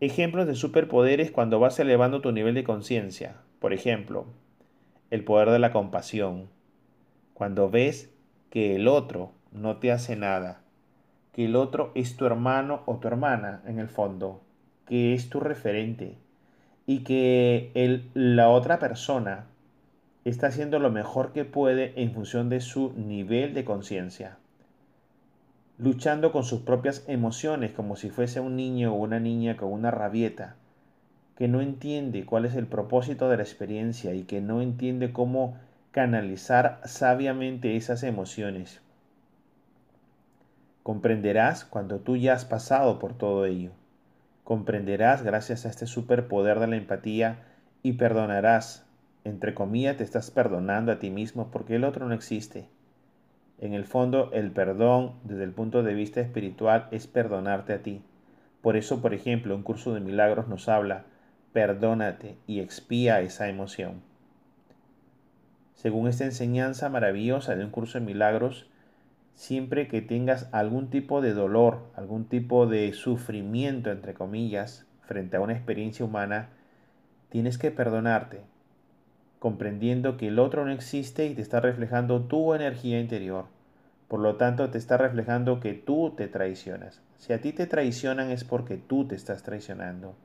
[0.00, 3.36] Ejemplos de superpoderes cuando vas elevando tu nivel de conciencia.
[3.58, 4.26] Por ejemplo,
[5.10, 6.48] el poder de la compasión.
[7.34, 8.10] Cuando ves
[8.50, 10.62] que el otro no te hace nada,
[11.38, 14.40] que el otro es tu hermano o tu hermana en el fondo,
[14.86, 16.16] que es tu referente
[16.84, 19.44] y que el, la otra persona
[20.24, 24.36] está haciendo lo mejor que puede en función de su nivel de conciencia,
[25.78, 29.92] luchando con sus propias emociones como si fuese un niño o una niña con una
[29.92, 30.56] rabieta,
[31.36, 35.56] que no entiende cuál es el propósito de la experiencia y que no entiende cómo
[35.92, 38.80] canalizar sabiamente esas emociones.
[40.88, 43.72] Comprenderás cuando tú ya has pasado por todo ello.
[44.42, 47.40] Comprenderás gracias a este superpoder de la empatía
[47.82, 48.86] y perdonarás.
[49.22, 52.70] Entre comillas, te estás perdonando a ti mismo porque el otro no existe.
[53.58, 58.00] En el fondo, el perdón desde el punto de vista espiritual es perdonarte a ti.
[58.62, 61.04] Por eso, por ejemplo, un curso de milagros nos habla
[61.52, 64.00] perdónate y expía esa emoción.
[65.74, 68.67] Según esta enseñanza maravillosa de un curso de milagros,
[69.38, 75.40] siempre que tengas algún tipo de dolor, algún tipo de sufrimiento, entre comillas, frente a
[75.40, 76.48] una experiencia humana,
[77.28, 78.40] tienes que perdonarte,
[79.38, 83.46] comprendiendo que el otro no existe y te está reflejando tu energía interior.
[84.08, 87.00] Por lo tanto, te está reflejando que tú te traicionas.
[87.16, 90.16] Si a ti te traicionan es porque tú te estás traicionando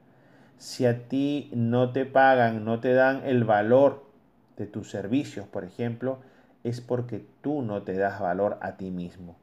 [0.63, 4.05] si a ti no te pagan, no te dan el valor
[4.55, 6.19] de tus servicios, por ejemplo,
[6.63, 9.35] es porque tú no te das valor a ti mismo.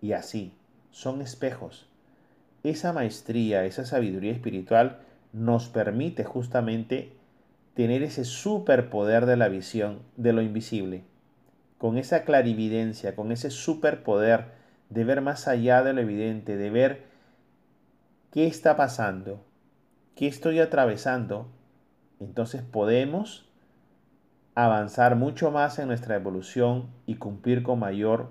[0.00, 0.52] Y así,
[0.90, 1.86] son espejos.
[2.64, 5.00] Esa maestría, esa sabiduría espiritual
[5.32, 7.12] nos permite justamente
[7.74, 11.04] tener ese superpoder de la visión de lo invisible,
[11.78, 14.46] con esa clarividencia, con ese superpoder
[14.90, 17.02] de ver más allá de lo evidente, de ver
[18.30, 19.42] qué está pasando,
[20.14, 21.48] qué estoy atravesando,
[22.20, 23.48] entonces podemos
[24.54, 28.30] avanzar mucho más en nuestra evolución y cumplir con mayor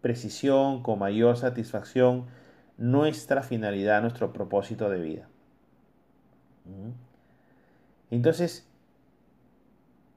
[0.00, 2.26] precisión, con mayor satisfacción
[2.78, 5.28] nuestra finalidad, nuestro propósito de vida.
[8.10, 8.66] Entonces,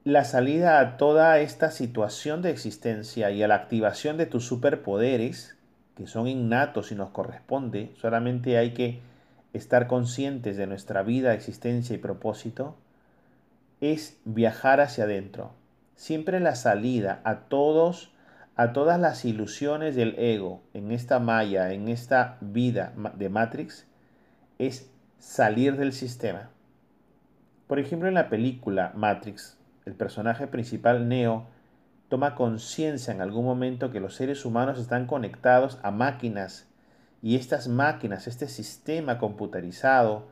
[0.04, 5.56] la salida a toda esta situación de existencia y a la activación de tus superpoderes,
[5.94, 9.00] que son innatos y nos corresponde, solamente hay que
[9.52, 12.76] estar conscientes de nuestra vida, existencia y propósito,
[13.80, 15.52] es viajar hacia adentro.
[15.96, 18.12] Siempre la salida a todos,
[18.56, 23.86] a todas las ilusiones del ego en esta malla, en esta vida de Matrix,
[24.58, 26.50] es salir del sistema.
[27.66, 29.56] Por ejemplo, en la película Matrix,
[29.86, 31.46] el personaje principal Neo
[32.08, 36.68] toma conciencia en algún momento que los seres humanos están conectados a máquinas
[37.22, 40.28] y estas máquinas, este sistema computarizado,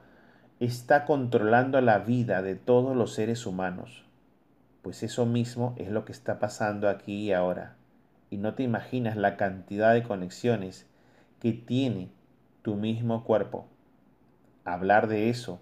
[0.65, 4.05] está controlando la vida de todos los seres humanos.
[4.83, 7.77] Pues eso mismo es lo que está pasando aquí y ahora.
[8.31, 10.87] Y no te imaginas la cantidad de conexiones
[11.41, 12.11] que tiene
[12.63, 13.67] tu mismo cuerpo.
[14.65, 15.61] Hablar de eso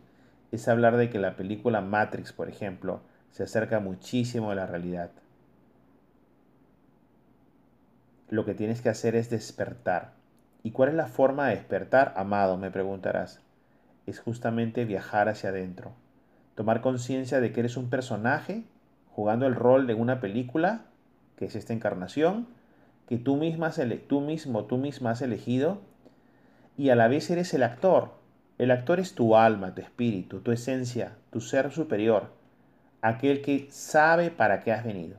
[0.52, 5.10] es hablar de que la película Matrix, por ejemplo, se acerca muchísimo a la realidad.
[8.28, 10.12] Lo que tienes que hacer es despertar
[10.62, 12.58] ¿Y cuál es la forma de despertar, amado?
[12.58, 13.40] Me preguntarás.
[14.10, 15.92] Es justamente viajar hacia adentro.
[16.56, 18.64] Tomar conciencia de que eres un personaje
[19.14, 20.86] jugando el rol de una película,
[21.36, 22.48] que es esta encarnación,
[23.06, 23.70] que tú, misma
[24.08, 25.80] tú mismo, tú misma has elegido,
[26.76, 28.12] y a la vez eres el actor.
[28.58, 32.32] El actor es tu alma, tu espíritu, tu esencia, tu ser superior,
[33.02, 35.18] aquel que sabe para qué has venido,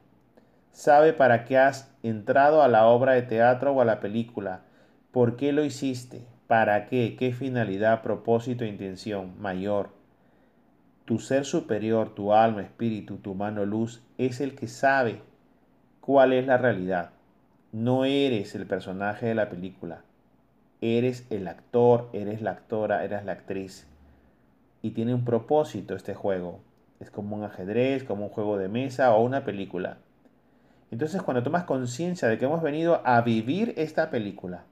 [0.72, 4.64] sabe para qué has entrado a la obra de teatro o a la película,
[5.12, 6.22] ¿Por qué lo hiciste?
[6.52, 7.16] ¿Para qué?
[7.18, 9.92] ¿Qué finalidad, propósito e intención mayor?
[11.06, 15.22] Tu ser superior, tu alma, espíritu, tu mano luz, es el que sabe
[16.02, 17.12] cuál es la realidad.
[17.72, 20.02] No eres el personaje de la película.
[20.82, 23.88] Eres el actor, eres la actora, eres la actriz.
[24.82, 26.60] Y tiene un propósito este juego.
[27.00, 30.00] Es como un ajedrez, como un juego de mesa o una película.
[30.92, 34.66] Entonces cuando tomas conciencia de que hemos venido a vivir esta película,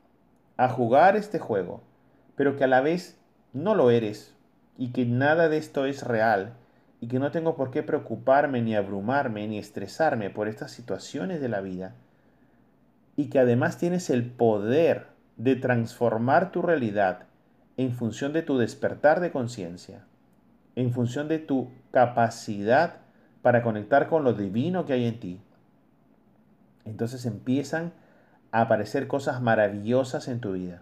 [0.59, 1.81] a jugar este juego,
[2.35, 3.17] pero que a la vez
[3.53, 4.35] no lo eres
[4.77, 6.57] y que nada de esto es real
[6.99, 11.47] y que no tengo por qué preocuparme ni abrumarme ni estresarme por estas situaciones de
[11.47, 11.95] la vida,
[13.15, 15.07] y que además tienes el poder
[15.37, 17.27] de transformar tu realidad
[17.77, 20.03] en función de tu despertar de conciencia,
[20.75, 22.97] en función de tu capacidad
[23.41, 25.41] para conectar con lo divino que hay en ti.
[26.83, 27.93] Entonces empiezan
[28.51, 30.81] a aparecer cosas maravillosas en tu vida.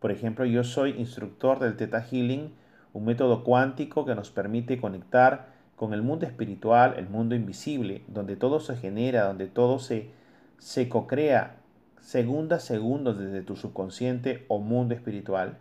[0.00, 2.52] Por ejemplo, yo soy instructor del Theta Healing,
[2.92, 8.36] un método cuántico que nos permite conectar con el mundo espiritual, el mundo invisible, donde
[8.36, 10.10] todo se genera, donde todo se,
[10.58, 11.56] se cocrea
[12.00, 15.56] segundo a segundo desde tu subconsciente o mundo espiritual.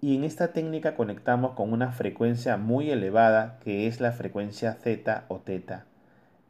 [0.00, 5.24] Y en esta técnica conectamos con una frecuencia muy elevada que es la frecuencia Z
[5.28, 5.86] o teta.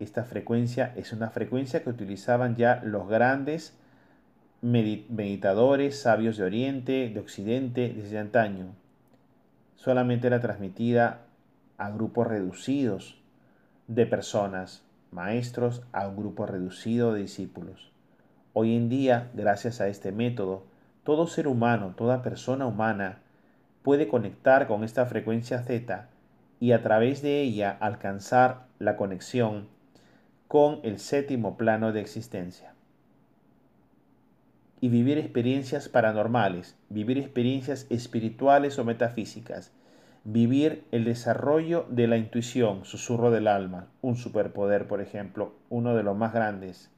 [0.03, 3.79] Esta frecuencia es una frecuencia que utilizaban ya los grandes
[4.61, 8.75] meditadores, sabios de Oriente, de Occidente, desde antaño.
[9.77, 11.21] Solamente era transmitida
[11.79, 13.23] a grupos reducidos
[13.87, 14.83] de personas,
[15.13, 17.93] maestros, a un grupo reducido de discípulos.
[18.55, 20.65] Hoy en día, gracias a este método,
[21.05, 23.21] todo ser humano, toda persona humana,
[23.85, 26.09] puede conectar con esta frecuencia Z
[26.59, 29.71] y a través de ella alcanzar la conexión
[30.53, 32.75] con el séptimo plano de existencia.
[34.83, 39.73] Y vivir experiencias paranormales, vivir experiencias espirituales o metafísicas,
[40.25, 46.03] vivir el desarrollo de la intuición, susurro del alma, un superpoder, por ejemplo, uno de
[46.03, 46.91] los más grandes.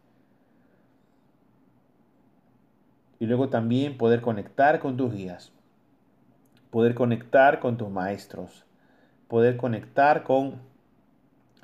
[3.20, 5.52] Y luego también poder conectar con tus guías,
[6.72, 8.64] poder conectar con tus maestros,
[9.28, 10.60] poder conectar con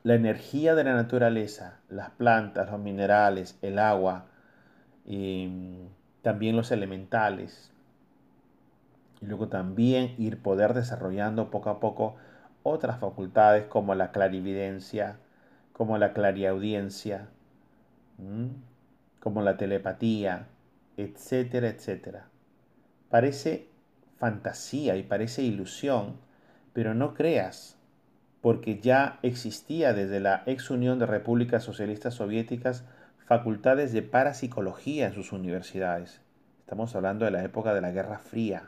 [0.04, 4.26] la energía de la naturaleza, las plantas, los minerales, el agua,
[5.04, 5.48] y
[6.22, 7.72] también los elementales.
[9.20, 12.16] Y luego también ir poder desarrollando poco a poco
[12.62, 15.16] otras facultades como la clarividencia,
[15.72, 17.28] como la clariaudiencia,
[19.20, 20.46] como la telepatía,
[20.96, 22.26] etcétera, etcétera.
[23.08, 23.68] Parece
[24.18, 26.16] fantasía y parece ilusión,
[26.72, 27.79] pero no creas
[28.40, 32.84] porque ya existía desde la ex Unión de Repúblicas Socialistas Soviéticas
[33.26, 36.20] facultades de parapsicología en sus universidades.
[36.60, 38.64] Estamos hablando de la época de la Guerra Fría.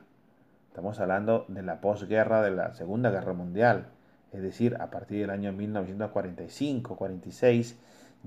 [0.68, 3.86] Estamos hablando de la posguerra de la Segunda Guerra Mundial.
[4.32, 7.74] Es decir, a partir del año 1945-46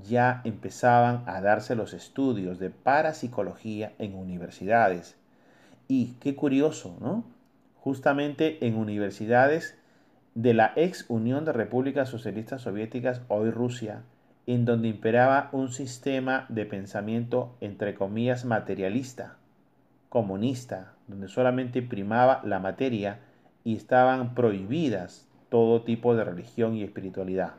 [0.04, 5.16] ya empezaban a darse los estudios de parapsicología en universidades.
[5.88, 7.24] Y qué curioso, ¿no?
[7.80, 9.78] Justamente en universidades
[10.36, 14.04] de la ex Unión de Repúblicas Socialistas Soviéticas, hoy Rusia,
[14.46, 19.38] en donde imperaba un sistema de pensamiento entre comillas materialista,
[20.10, 23.22] comunista, donde solamente primaba la materia
[23.64, 27.54] y estaban prohibidas todo tipo de religión y espiritualidad.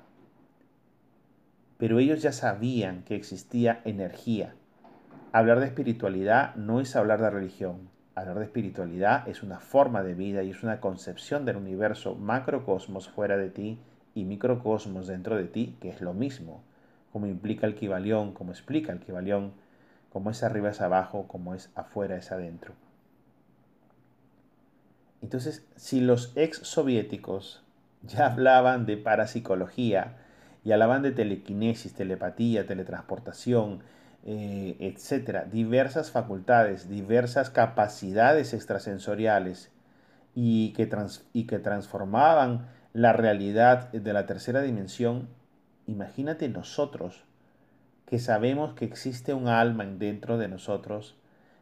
[1.79, 4.55] Pero ellos ya sabían que existía energía.
[5.33, 10.15] Hablar de espiritualidad no es hablar de religión, Hablar de espiritualidad es una forma de
[10.15, 13.79] vida y es una concepción del universo macrocosmos fuera de ti
[14.15, 16.63] y microcosmos dentro de ti, que es lo mismo,
[17.13, 19.53] como implica el Kibalión, como explica el Kibalión,
[20.11, 22.73] como es arriba es abajo, como es afuera es adentro.
[25.21, 27.63] Entonces, si los ex soviéticos
[28.03, 30.17] ya hablaban de parapsicología
[30.65, 33.81] y hablaban de telequinesis, telepatía, teletransportación,
[34.29, 39.71] eh, etcétera, diversas facultades, diversas capacidades extrasensoriales
[40.35, 40.91] y que,
[41.33, 45.29] y que transformaban la realidad de la tercera dimensión,
[45.87, 47.23] imagínate nosotros
[48.05, 51.17] que sabemos que existe un alma dentro de nosotros,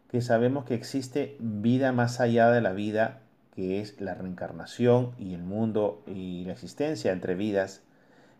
[0.08, 3.20] que sabemos que existe vida más allá de la vida,
[3.54, 7.82] que es la reencarnación y el mundo y la existencia entre vidas,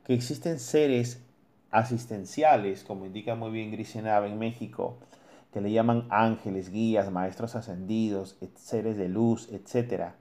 [0.05, 1.23] que existen seres
[1.75, 4.97] asistenciales, como indica muy bien Grisenaba en México,
[5.53, 10.13] que le llaman ángeles, guías, maestros ascendidos, seres de luz, etc.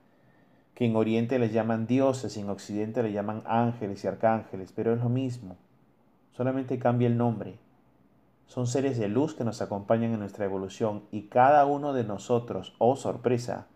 [0.74, 4.92] Que en Oriente les llaman dioses y en Occidente le llaman ángeles y arcángeles, pero
[4.92, 5.56] es lo mismo,
[6.32, 7.56] solamente cambia el nombre.
[8.46, 12.74] Son seres de luz que nos acompañan en nuestra evolución y cada uno de nosotros,
[12.78, 13.68] oh sorpresa,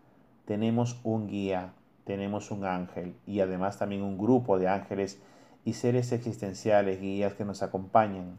[0.43, 1.71] tenemos un guía,
[2.03, 5.21] tenemos un ángel y además también un grupo de ángeles
[5.65, 8.37] y seres existenciales, guías que nos acompañan.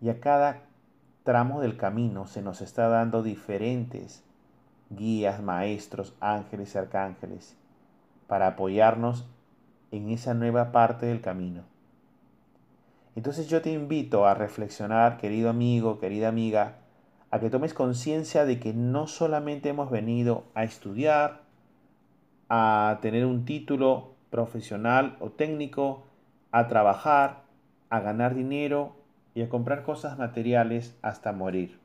[0.00, 0.62] Y a cada
[1.24, 4.24] tramo del camino se nos está dando diferentes
[4.90, 7.56] guías, maestros, ángeles y arcángeles
[8.26, 9.26] para apoyarnos
[9.90, 11.62] en esa nueva parte del camino.
[13.14, 16.78] Entonces yo te invito a reflexionar, querido amigo, querida amiga,
[17.30, 21.42] a que tomes conciencia de que no solamente hemos venido a estudiar,
[22.48, 26.04] a tener un título profesional o técnico,
[26.52, 27.42] a trabajar,
[27.90, 28.94] a ganar dinero
[29.34, 31.80] y a comprar cosas materiales hasta morir.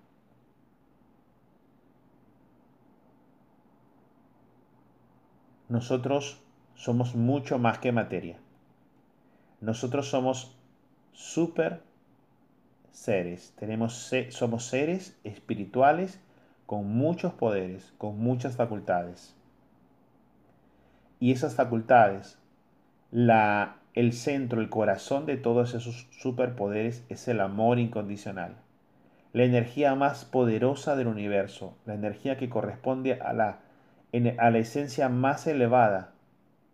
[5.70, 6.41] Nosotros
[6.76, 8.38] somos mucho más que materia.
[9.59, 10.55] Nosotros somos
[11.11, 11.82] super
[12.91, 13.53] seres.
[13.57, 16.20] Tenemos, somos seres espirituales
[16.65, 19.36] con muchos poderes, con muchas facultades.
[21.20, 22.38] Y esas facultades,
[23.11, 28.56] la, el centro, el corazón de todos esos superpoderes es el amor incondicional.
[29.34, 33.62] La energía más poderosa del universo, la energía que corresponde a la,
[34.38, 36.12] a la esencia más elevada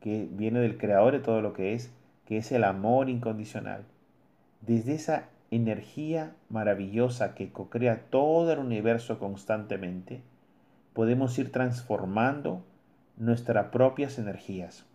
[0.01, 1.93] que viene del creador de todo lo que es,
[2.25, 3.85] que es el amor incondicional.
[4.59, 10.19] Desde esa energía maravillosa que co-crea todo el universo constantemente,
[10.91, 12.65] podemos ir transformando
[13.15, 14.85] nuestras propias energías.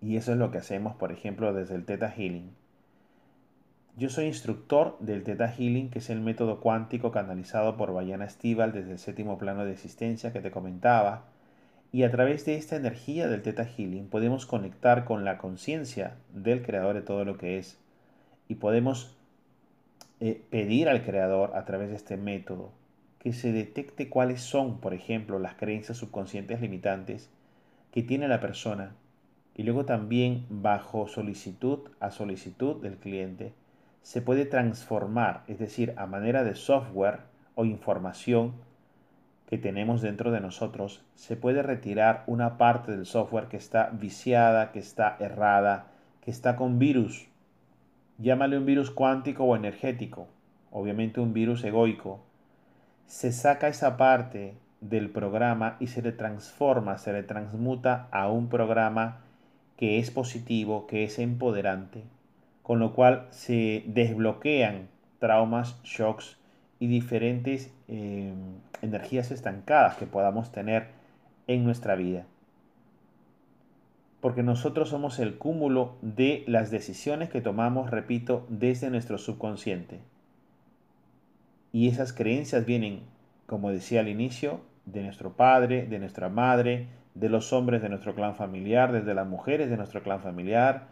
[0.00, 2.50] Y eso es lo que hacemos, por ejemplo, desde el Theta Healing.
[3.96, 8.72] Yo soy instructor del Theta Healing, que es el método cuántico canalizado por Bayana Stival
[8.72, 11.24] desde el séptimo plano de existencia que te comentaba.
[11.92, 16.62] Y a través de esta energía del Theta Healing podemos conectar con la conciencia del
[16.62, 17.78] creador de todo lo que es.
[18.48, 19.16] Y podemos
[20.20, 22.72] eh, pedir al creador a través de este método
[23.18, 27.30] que se detecte cuáles son, por ejemplo, las creencias subconscientes limitantes
[27.92, 28.94] que tiene la persona
[29.56, 33.54] y luego también bajo solicitud a solicitud del cliente
[34.02, 37.20] se puede transformar, es decir, a manera de software
[37.54, 38.52] o información
[39.46, 44.72] que tenemos dentro de nosotros, se puede retirar una parte del software que está viciada,
[44.72, 45.86] que está errada,
[46.20, 47.26] que está con virus.
[48.18, 50.28] Llámale un virus cuántico o energético,
[50.70, 52.20] obviamente un virus egoico,
[53.06, 58.48] se saca esa parte del programa y se le transforma, se le transmuta a un
[58.48, 59.22] programa
[59.76, 62.02] que es positivo, que es empoderante,
[62.62, 66.38] con lo cual se desbloquean traumas, shocks
[66.78, 68.32] y diferentes eh,
[68.82, 70.88] energías estancadas que podamos tener
[71.46, 72.26] en nuestra vida.
[74.20, 80.00] Porque nosotros somos el cúmulo de las decisiones que tomamos, repito, desde nuestro subconsciente.
[81.72, 83.02] Y esas creencias vienen,
[83.46, 88.14] como decía al inicio, de nuestro padre, de nuestra madre, de los hombres de nuestro
[88.14, 90.84] clan familiar, desde las mujeres de nuestro clan familiar,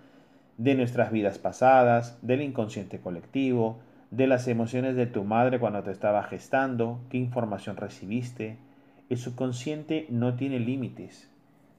[0.57, 3.79] de nuestras vidas pasadas, del inconsciente colectivo,
[4.11, 8.57] de las emociones de tu madre cuando te estaba gestando, qué información recibiste.
[9.11, 11.31] El subconsciente no tiene límites.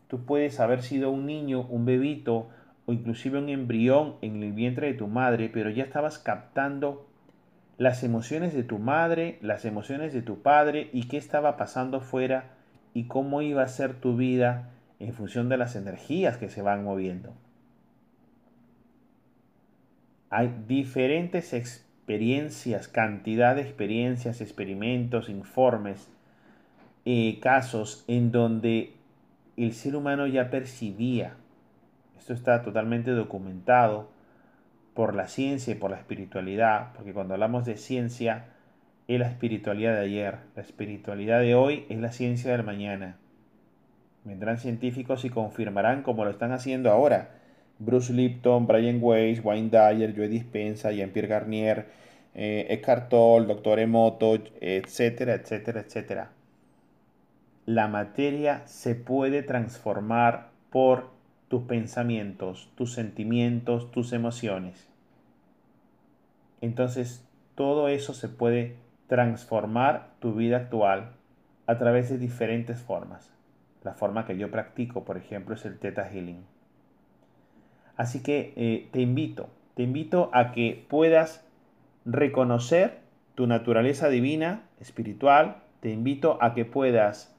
[0.07, 2.47] Tú puedes haber sido un niño, un bebito
[2.85, 7.07] o inclusive un embrión en el vientre de tu madre, pero ya estabas captando
[7.79, 12.54] las emociones de tu madre, las emociones de tu padre y qué estaba pasando fuera
[12.95, 14.69] y cómo iba a ser tu vida
[14.99, 17.33] en función de las energías que se van moviendo.
[20.29, 26.07] Hay diferentes experiencias, cantidad de experiencias, experimentos, informes,
[27.03, 28.93] eh, casos en donde
[29.57, 31.35] el ser humano ya percibía,
[32.17, 34.09] esto está totalmente documentado,
[34.93, 38.54] por la ciencia y por la espiritualidad, porque cuando hablamos de ciencia
[39.07, 43.17] es la espiritualidad de ayer, la espiritualidad de hoy es la ciencia del mañana.
[44.23, 47.29] Vendrán científicos y confirmarán como lo están haciendo ahora.
[47.77, 51.85] Bruce Lipton, Brian Weiss, Wayne Dyer, Joe Dispensa, Jean-Pierre Garnier,
[52.33, 53.79] eh, Eckhart Tolle, Dr.
[53.79, 56.31] Emoto, etcétera, etcétera, etcétera.
[57.67, 61.11] La materia se puede transformar por
[61.47, 64.87] tus pensamientos, tus sentimientos, tus emociones.
[66.61, 68.75] Entonces, todo eso se puede
[69.07, 71.11] transformar tu vida actual
[71.67, 73.31] a través de diferentes formas.
[73.83, 76.43] La forma que yo practico, por ejemplo, es el Theta Healing.
[77.97, 81.45] Así que eh, te invito, te invito a que puedas
[82.05, 82.99] reconocer
[83.35, 85.57] tu naturaleza divina, espiritual.
[85.81, 87.35] Te invito a que puedas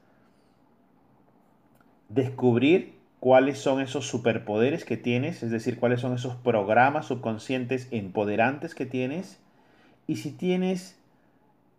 [2.09, 8.75] descubrir cuáles son esos superpoderes que tienes, es decir, cuáles son esos programas subconscientes empoderantes
[8.75, 9.41] que tienes.
[10.07, 11.01] Y si tienes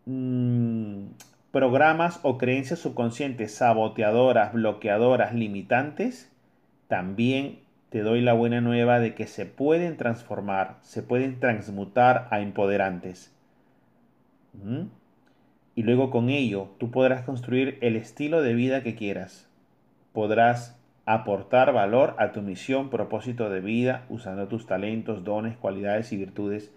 [0.07, 1.09] mm,
[1.51, 6.31] programas o creencias subconscientes saboteadoras, bloqueadoras, limitantes,
[6.87, 12.41] también te doy la buena nueva de que se pueden transformar, se pueden transmutar a
[12.41, 13.33] empoderantes.
[14.53, 14.87] ¿Mm?
[15.75, 19.47] Y luego con ello tú podrás construir el estilo de vida que quieras.
[20.11, 26.17] Podrás aportar valor a tu misión, propósito de vida, usando tus talentos, dones, cualidades y
[26.17, 26.71] virtudes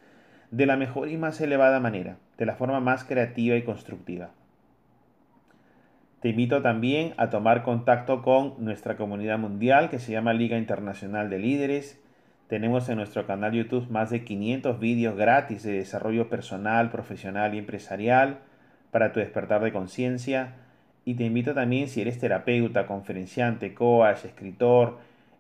[0.51, 4.31] de la mejor y más elevada manera, de la forma más creativa y constructiva.
[6.21, 11.29] Te invito también a tomar contacto con nuestra comunidad mundial que se llama Liga Internacional
[11.29, 12.01] de Líderes.
[12.49, 17.59] Tenemos en nuestro canal YouTube más de 500 vídeos gratis de desarrollo personal, profesional y
[17.59, 18.39] empresarial
[18.91, 20.55] para tu despertar de conciencia.
[21.05, 24.97] Y te invito también si eres terapeuta, conferenciante, coach, escritor,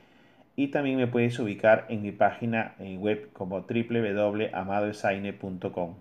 [0.54, 5.94] y también me puedes ubicar en mi página web como www.amadoesaine.com.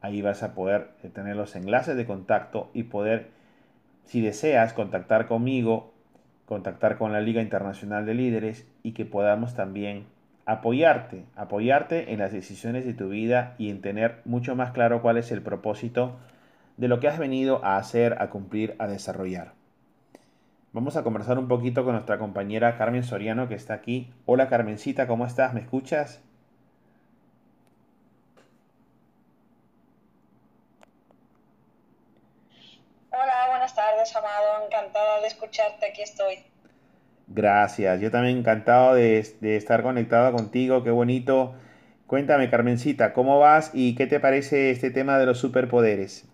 [0.00, 3.30] Ahí vas a poder tener los enlaces de contacto y poder,
[4.04, 5.92] si deseas, contactar conmigo,
[6.46, 10.06] contactar con la Liga Internacional de Líderes y que podamos también
[10.46, 15.18] apoyarte, apoyarte en las decisiones de tu vida y en tener mucho más claro cuál
[15.18, 16.16] es el propósito
[16.78, 19.52] de lo que has venido a hacer, a cumplir, a desarrollar.
[20.72, 24.12] Vamos a conversar un poquito con nuestra compañera Carmen Soriano que está aquí.
[24.26, 25.52] Hola Carmencita, ¿cómo estás?
[25.52, 26.22] ¿Me escuchas?
[33.10, 34.66] Hola, buenas tardes, Amado.
[34.66, 35.86] Encantada de escucharte.
[35.86, 36.44] Aquí estoy.
[37.26, 38.00] Gracias.
[38.00, 40.82] Yo también encantado de, de estar conectado contigo.
[40.82, 41.54] Qué bonito.
[42.06, 46.24] Cuéntame, Carmencita, ¿cómo vas y qué te parece este tema de los superpoderes?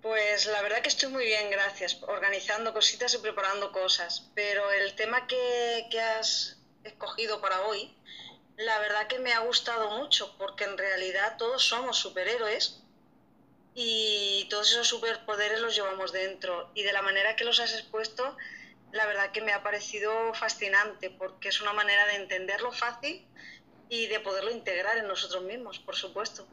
[0.00, 4.28] Pues la verdad que estoy muy bien, gracias, organizando cositas y preparando cosas.
[4.34, 5.86] Pero el tema que,
[6.18, 7.96] has escogido para hoy,
[8.56, 12.81] la verdad que me ha gustado mucho, porque en realidad todos somos superhéroes
[13.74, 16.70] y todos esos superpoderes los llevamos dentro.
[16.74, 18.36] Y de la manera que los has expuesto,
[18.92, 23.24] la verdad que me ha parecido fascinante, porque es una manera de entenderlo fácil
[23.88, 26.46] y de poderlo integrar en nosotros mismos, por supuesto.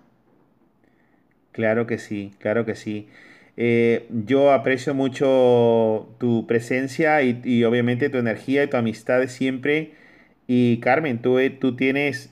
[1.52, 3.10] Claro que sí, claro que sí.
[3.58, 9.92] Eh, yo aprecio mucho tu presencia y, obviamente tu energía y tu amistad de siempre.
[10.48, 12.30] Y Carmen, tú, eh, tú tienes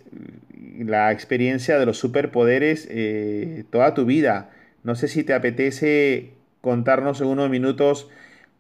[0.79, 4.51] la experiencia de los superpoderes eh, toda tu vida.
[4.88, 6.31] No sé si te apetece
[6.61, 8.07] contarnos en unos minutos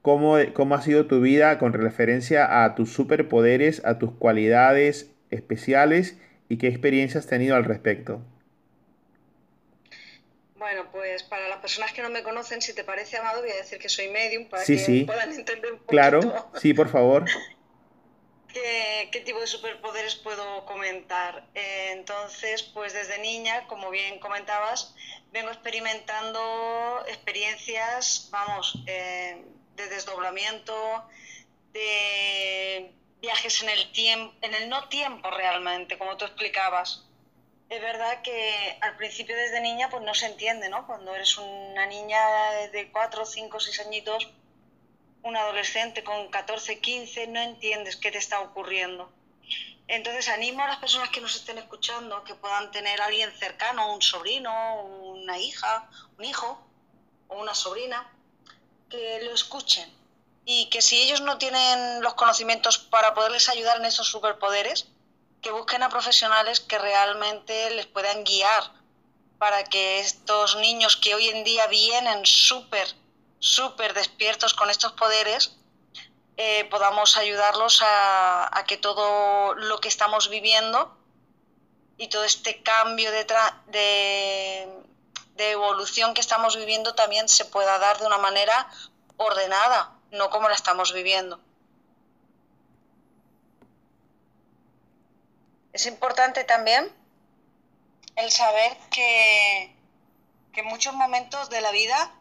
[0.01, 6.17] cómo, cómo ha sido tu vida con referencia a tus superpoderes, a tus cualidades especiales
[6.49, 8.19] y qué experiencias has tenido al respecto.
[10.57, 13.55] Bueno, pues para las personas que no me conocen, si te parece, Amado, voy a
[13.55, 15.91] decir que soy medium para que puedan entender un poco.
[15.91, 17.23] Claro, sí, por favor.
[19.11, 21.47] ¿Qué, tipo de superpoderes puedo comentar?
[21.53, 24.95] Eh, entonces, pues desde niña, como bien comentabas,
[25.31, 29.43] vengo experimentando experiencias, vamos, eh,
[29.75, 31.05] de desdoblamiento,
[31.73, 37.07] de viajes en el tiempo, en el no tiempo realmente, como tú explicabas
[37.69, 40.87] es verdad que al principio desde niña pues no se entiende, ¿no?
[40.87, 42.19] Cuando eres una niña
[42.71, 44.29] de 4, 5, 6 añitos,
[45.23, 49.11] un adolescente con 14, 15, no entiendes qué te está ocurriendo.
[49.87, 53.93] Entonces animo a las personas que nos estén escuchando que puedan tener a alguien cercano,
[53.93, 56.61] un sobrino, una hija, un hijo
[57.29, 58.11] o una sobrina,
[58.89, 59.93] que lo escuchen.
[60.45, 64.87] Y que si ellos no tienen los conocimientos para poderles ayudar en esos superpoderes,
[65.41, 68.73] que busquen a profesionales que realmente les puedan guiar
[69.37, 72.87] para que estos niños que hoy en día vienen súper,
[73.39, 75.55] súper despiertos con estos poderes,
[76.37, 80.95] eh, podamos ayudarlos a, que todo lo que estamos viviendo
[81.97, 83.25] y todo este cambio de,
[85.35, 88.69] de evolución que estamos viviendo también se pueda dar de una manera
[89.17, 91.39] ordenada, no como la estamos viviendo.
[95.77, 96.91] Es importante también
[98.15, 99.75] el saber que,
[100.53, 102.11] en muchos momentos de la vida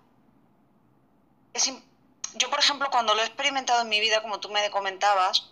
[1.54, 1.72] es
[2.37, 5.51] yo por ejemplo cuando lo he experimentado en mi vida como tú me comentabas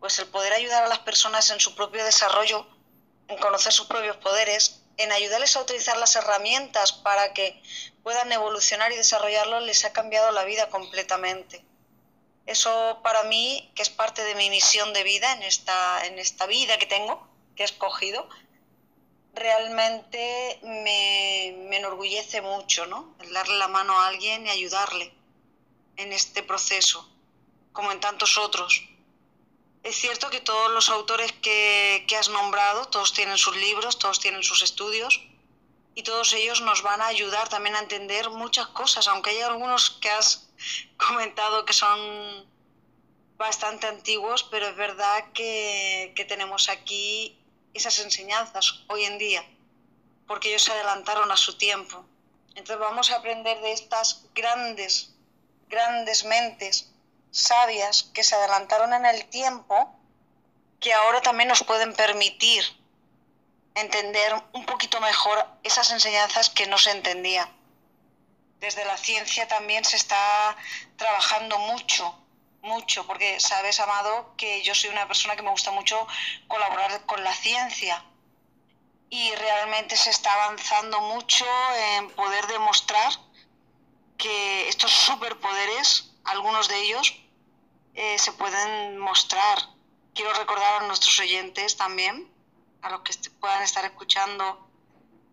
[0.00, 2.66] pues el poder ayudar a las personas en su propio desarrollo
[3.28, 7.60] en conocer sus propios poderes en ayudarles a utilizar las herramientas para que
[8.02, 11.64] puedan evolucionar y desarrollarlo les ha cambiado la vida completamente
[12.46, 16.46] eso para mí que es parte de mi misión de vida en esta en esta
[16.46, 18.28] vida que tengo que he escogido,
[19.34, 23.14] realmente me, enorgullece mucho, ¿no?
[23.20, 25.12] El darle la mano a alguien y ayudarle
[25.96, 27.08] en este proceso,
[27.72, 28.82] como en tantos otros.
[29.82, 34.18] Es cierto que todos los autores que, que, has nombrado, todos tienen sus libros, todos
[34.18, 35.20] tienen sus estudios
[35.94, 39.90] y todos ellos nos van a ayudar también a entender muchas cosas, aunque hay algunos
[39.90, 40.48] que has
[40.96, 42.46] comentado que son
[43.36, 47.38] bastante antiguos, pero es verdad que, que tenemos aquí
[47.74, 49.44] esas enseñanzas hoy en día,
[50.26, 52.04] porque ellos se adelantaron a su tiempo.
[52.50, 55.13] Entonces vamos a aprender de estas grandes,
[55.74, 56.88] grandes mentes
[57.30, 59.92] sabias que se adelantaron en el tiempo
[60.80, 62.62] que ahora también nos pueden permitir
[63.74, 67.48] entender un poquito mejor esas enseñanzas que no se entendían.
[68.60, 70.56] Desde la ciencia también se está
[70.96, 72.16] trabajando mucho,
[72.62, 76.06] mucho, porque sabes, Amado, que yo soy una persona que me gusta mucho
[76.46, 78.04] colaborar con la ciencia
[79.10, 81.44] y realmente se está avanzando mucho
[81.96, 83.12] en poder demostrar
[84.16, 87.14] que estos superpoderes, algunos de ellos,
[87.94, 89.58] eh, se pueden mostrar.
[90.14, 92.32] Quiero recordar a nuestros oyentes también,
[92.82, 94.68] a los que puedan estar escuchando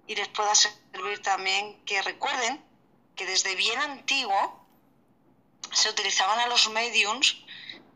[0.08, 2.64] y les pueda servir también, que recuerden
[3.16, 4.66] que desde bien antiguo
[5.72, 7.38] se utilizaban a los mediums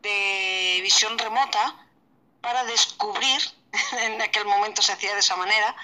[0.02, 1.88] de visión remota
[2.42, 3.42] para descubrir,
[4.04, 5.76] en aquel momento se hacía de esa manera,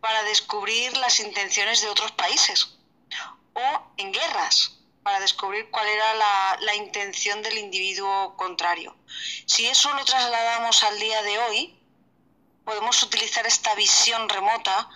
[0.00, 2.76] para descubrir las intenciones de otros países
[3.54, 6.14] o en guerras para descubrir cuál era
[6.60, 8.96] la, intención del individuo contrario.
[9.46, 11.78] Si eso lo trasladamos al día de hoy,
[12.64, 14.88] podemos utilizar esta visión remota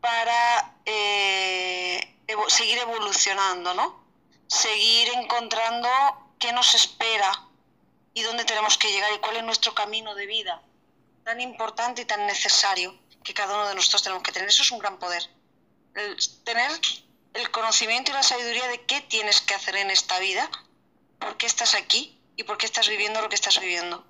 [0.00, 2.16] para eh,
[2.48, 4.04] seguir evolucionando, ¿no?
[4.48, 5.88] Seguir encontrando
[6.38, 7.30] qué nos espera
[8.14, 10.62] y dónde tenemos que llegar y cuál es nuestro camino de vida,
[11.22, 14.48] tan importante y tan necesario que cada uno de nosotros tenemos que tener.
[14.48, 15.22] Eso es un gran poder.
[16.44, 16.70] tener
[17.34, 20.48] el conocimiento y la sabiduría de qué tienes que hacer en esta vida,
[21.18, 24.06] por qué estás aquí y por qué estás viviendo lo que estás viviendo.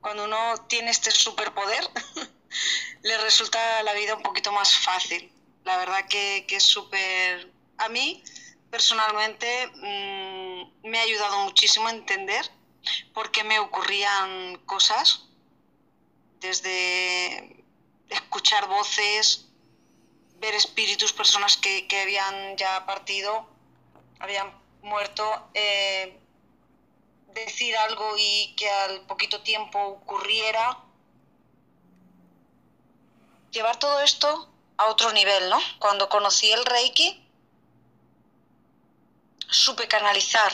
[0.00, 1.88] Cuando uno tiene este superpoder,
[3.02, 5.32] le resulta la vida un poquito más fácil.
[5.64, 7.50] La verdad que, es súper...
[7.78, 8.22] A mí,
[8.70, 12.50] personalmente, mm, me ha ayudado muchísimo a entender
[13.14, 15.26] por qué me ocurrían cosas,
[16.40, 17.64] desde
[18.08, 19.51] escuchar voces,
[20.42, 23.46] ver espíritus, personas que, habían ya partido,
[24.18, 25.24] habían muerto,
[25.54, 26.18] eh,
[27.28, 30.78] decir algo y que al poquito tiempo ocurriera.
[33.52, 35.60] Llevar todo esto a otro nivel, ¿no?
[35.78, 37.24] Cuando conocí el Reiki,
[39.48, 40.52] supe canalizar,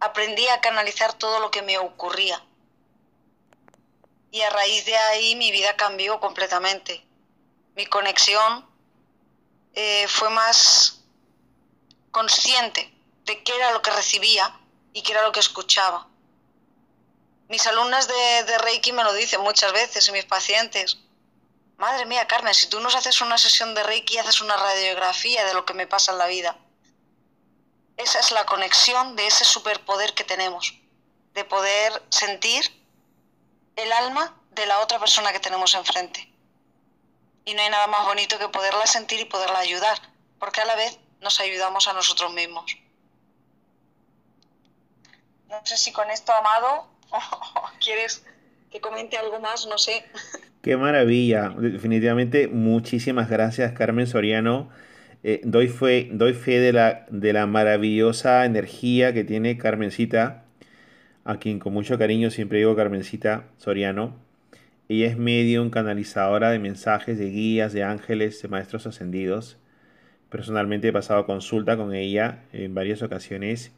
[0.00, 2.42] aprendí a canalizar todo lo que me ocurría.
[4.30, 7.04] Y a raíz de ahí mi vida cambió completamente.
[7.74, 8.75] Mi conexión
[9.76, 11.02] eh, fue más
[12.10, 12.90] consciente
[13.24, 14.58] de qué era lo que recibía
[14.94, 16.08] y qué era lo que escuchaba.
[17.48, 20.96] Mis alumnas de, de Reiki me lo dicen muchas veces y mis pacientes.
[21.76, 25.52] Madre mía, Carmen, si tú nos haces una sesión de Reiki haces una radiografía de
[25.52, 26.56] lo que me pasa en la vida.
[27.98, 30.72] Esa es la conexión de ese superpoder que tenemos,
[31.34, 32.82] de poder sentir
[33.76, 36.35] el alma de la otra persona que tenemos enfrente
[37.46, 39.96] y no hay nada más bonito que poderla sentir y poderla ayudar,
[40.38, 42.76] porque a la vez nos ayudamos a nosotros mismos.
[45.48, 46.88] No sé si con esto, Amado,
[47.80, 48.24] quieres
[48.70, 50.04] que comente algo más, no sé.
[50.60, 54.68] Qué maravilla, definitivamente muchísimas gracias Carmen Soriano.
[55.22, 60.44] Eh, doy, fe, doy fe de la, de la maravillosa energía que tiene Carmencita,
[61.24, 64.25] a quien con mucho cariño siempre digo Carmencita Soriano.
[64.88, 69.58] Ella es medium, canalizadora de mensajes, de guías, de ángeles, de maestros ascendidos.
[70.30, 73.72] Personalmente he pasado consulta con ella en varias ocasiones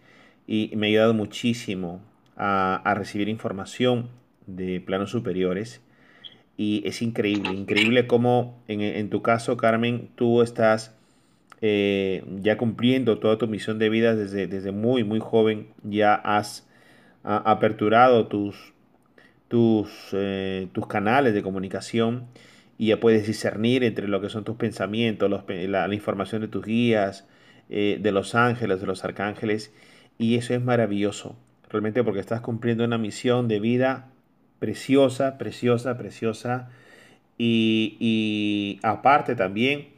[0.47, 2.03] y me ha ayudado muchísimo
[2.37, 4.11] a, recibir información
[4.47, 5.81] de planos superiores.
[6.59, 10.95] Y es increíble, increíble cómo en, tu caso, Carmen, tú estás
[11.61, 15.69] eh, ya cumpliendo toda tu misión de vida desde, desde muy, muy joven.
[15.85, 16.69] Ya has
[17.23, 18.73] aperturado tus,
[19.49, 22.27] tus, eh, tus canales de comunicación
[22.79, 27.27] y ya puedes discernir entre lo que son tus pensamientos, la, información de tus guías,
[27.69, 29.73] eh, de los ángeles, de los arcángeles.
[30.17, 31.37] Y eso es maravilloso,
[31.69, 34.11] realmente porque estás cumpliendo una misión de vida
[34.61, 36.71] preciosa, preciosa, preciosa.
[37.37, 39.89] Y, aparte también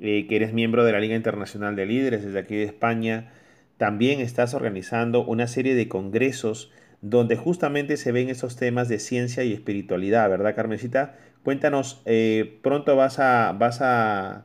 [0.00, 3.32] eh, que eres miembro de la Liga Internacional de Líderes desde aquí de España,
[3.76, 6.70] también estás organizando una serie de congresos
[7.00, 11.16] donde justamente se ven esos temas de ciencia y espiritualidad, ¿verdad, Carmencita?
[11.44, 14.44] Cuéntanos, eh, pronto vas a, vas a,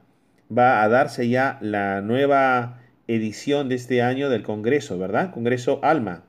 [0.55, 5.33] va a darse ya la nueva edición de este año del Congreso, ¿verdad?
[5.33, 6.23] Congreso Alma.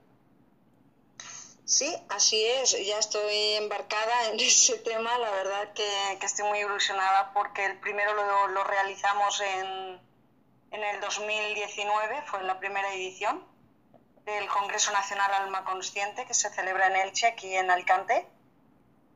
[1.64, 7.32] Sí, así es, ya estoy embarcada en ese tema, la verdad que, estoy muy ilusionada
[7.32, 10.00] porque el primero lo, lo realizamos en,
[10.70, 13.42] en el 2019, fue la primera edición,
[14.24, 18.26] del Congreso Nacional Alma Consciente que se celebra en Elche, aquí en Alicante.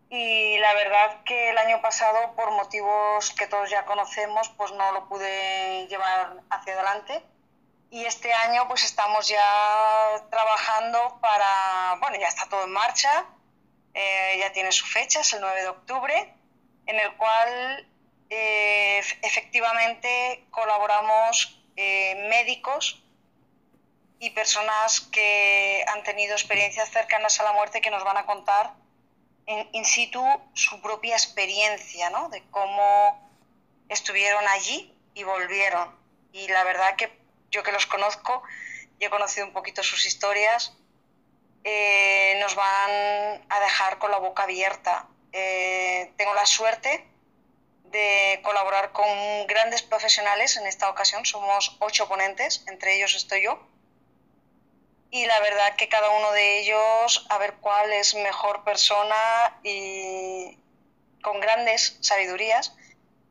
[0.09, 4.93] Y la verdad que el año pasado, por motivos que todos ya conocemos, pues no
[4.93, 7.23] lo pude llevar hacia adelante.
[7.91, 13.27] Y este año pues estamos ya trabajando para, bueno, ya está todo en marcha,
[13.95, 16.35] eh, ya tiene su fecha, es el 9 de octubre,
[16.87, 17.89] en el cual
[18.29, 23.06] eh, efectivamente colaboramos eh, médicos
[24.19, 28.73] y personas que han tenido experiencias cercanas a la muerte que nos van a contar
[29.47, 32.29] in situ su propia experiencia, ¿no?
[32.31, 33.31] De cómo
[33.89, 35.95] estuvieron allí y volvieron.
[36.33, 37.17] Y la verdad que
[37.51, 38.43] yo que los conozco
[38.99, 40.73] y he conocido un poquito sus historias,
[41.63, 45.07] eh, nos van a dejar con la boca abierta.
[45.33, 47.07] Eh, tengo la suerte
[47.85, 49.07] de colaborar con
[49.47, 51.25] grandes profesionales en esta ocasión.
[51.25, 53.61] Somos ocho ponentes, entre ellos estoy yo
[55.11, 59.17] y la verdad que cada uno de ellos a ver cuál es mejor persona
[59.63, 60.59] y
[61.23, 62.77] con grandes sabidurías,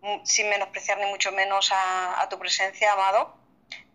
[0.02, 3.36] mm, sin menospreciar ni mucho menos a, tu presencia, Amado,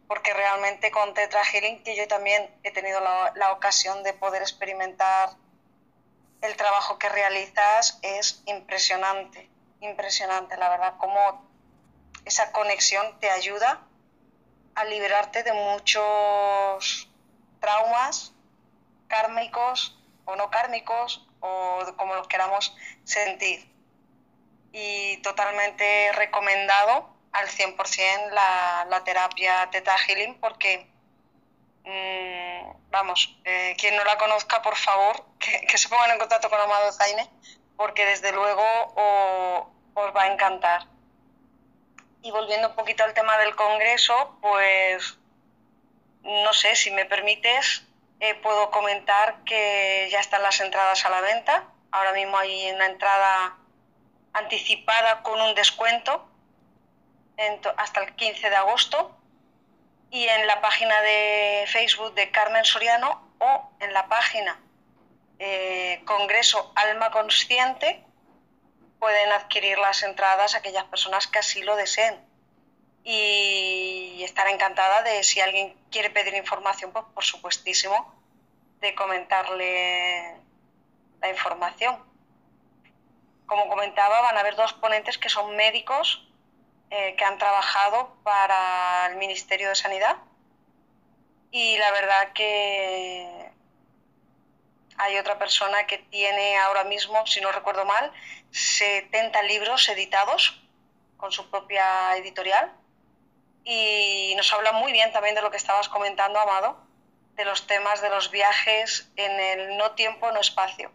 [0.09, 4.43] porque realmente con Tetra Healing, que yo también he tenido la, la ocasión de poder
[4.43, 5.31] experimentar
[6.43, 9.51] el trabajo que realizas, es impresionante,
[9.81, 11.47] impresionante, la verdad, cómo
[12.25, 13.87] esa conexión te ayuda
[14.75, 17.10] a liberarte de muchos
[17.61, 18.33] traumas
[19.09, 23.69] kármicos o no kármicos o como los queramos sentir.
[24.73, 30.87] Y totalmente recomendado al 100% la, la terapia Teta Healing porque,
[31.85, 36.61] mm, vamos, eh, quien no la conozca, por favor, que, se pongan en contacto con
[36.61, 37.29] Amado Zaine
[37.77, 38.63] porque desde luego
[39.95, 40.87] os va a encantar.
[42.23, 45.19] Y volviendo un poquito al tema del Congreso, pues
[46.23, 47.85] no sé, si me permites,
[48.21, 51.65] eh, puedo comentar que ya están las entradas a la venta.
[51.91, 53.57] Ahora mismo hay una entrada
[54.33, 56.29] anticipada con un descuento
[57.77, 59.17] hasta el 15 de agosto
[60.11, 64.61] y en la página de Facebook de Carmen Soriano o en la página
[65.39, 68.05] eh, Congreso Alma Consciente
[68.99, 72.21] pueden adquirir las entradas aquellas personas que así lo deseen
[73.05, 78.15] y estaré encantada de si alguien quiere pedir información, pues por supuestísimo,
[78.81, 80.37] de comentarle
[81.21, 81.99] la información.
[83.47, 86.27] Como comentaba, van a haber dos ponentes que son médicos
[86.91, 90.17] eh, que han trabajado para el Ministerio de Sanidad
[91.51, 93.51] y la verdad que
[94.97, 98.13] hay otra persona que tiene ahora mismo, si no recuerdo mal,
[98.51, 100.63] 70 libros editados
[101.17, 102.73] con su propia editorial
[103.65, 106.79] y nos habla muy bien también de lo que estabas comentando, Amado,
[107.37, 110.91] de los temas de los viajes en el no tiempo, no espacio.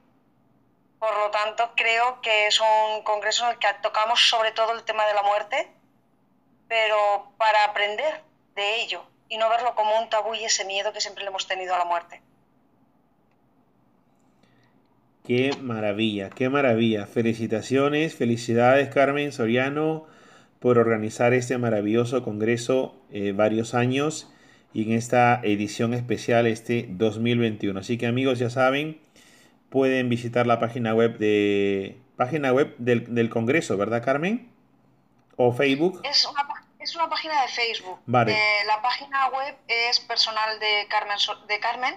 [1.00, 4.84] Por lo tanto, creo que es un congreso en el que tocamos sobre todo el
[4.84, 5.72] tema de la muerte,
[6.68, 8.22] pero para aprender
[8.56, 11.48] de ello y no verlo como un tabú y ese miedo que siempre le hemos
[11.48, 12.22] tenido a la muerte.
[15.26, 17.08] Qué maravilla, qué maravilla.
[17.08, 20.06] Felicitaciones, felicidades Carmen Soriano
[20.60, 24.32] por organizar este maravilloso congreso eh, varios años
[24.74, 27.80] y en esta edición especial este 2021.
[27.80, 29.00] Así que amigos ya saben,
[29.70, 34.52] pueden visitar la página web de página web del, congreso, ¿verdad Carmen?
[35.38, 36.02] ¿O Facebook?
[36.04, 38.00] Es una, página de Facebook.
[38.28, 41.96] Eh, la página web es personal de Carmen, de Carmen,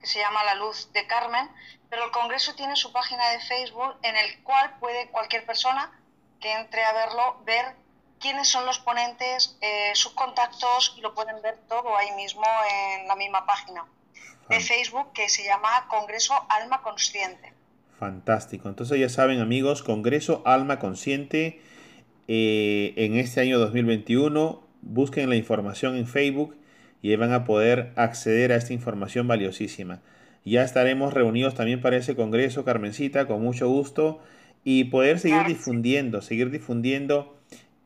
[0.00, 1.48] que se llama La Luz de Carmen,
[1.90, 5.90] pero el congreso tiene su página de Facebook en el cual puede cualquier persona
[6.40, 7.74] que entre a verlo ver
[8.20, 13.08] quiénes son los ponentes, eh, sus contactos y lo pueden ver todo ahí mismo en
[13.08, 13.84] la misma página
[14.48, 17.52] de Facebook que se llama Congreso Alma Consciente.
[17.98, 18.68] Fantástico.
[18.68, 21.60] Entonces ya saben amigos, Congreso Alma Consciente
[22.28, 24.62] eh, en este año 2021.
[24.82, 26.56] Busquen la información en Facebook
[27.02, 30.00] y van a poder acceder a esta información valiosísima.
[30.44, 34.20] Ya estaremos reunidos también para ese Congreso, Carmencita, con mucho gusto
[34.62, 37.35] y poder seguir difundiendo, seguir difundiendo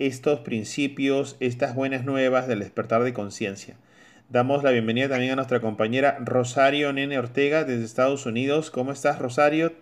[0.00, 3.76] estos principios, estas buenas nuevas del despertar de conciencia.
[4.30, 8.70] Damos la bienvenida también a nuestra compañera Rosario Nene Ortega desde Estados Unidos.
[8.70, 9.74] ¿Cómo estás, Rosario?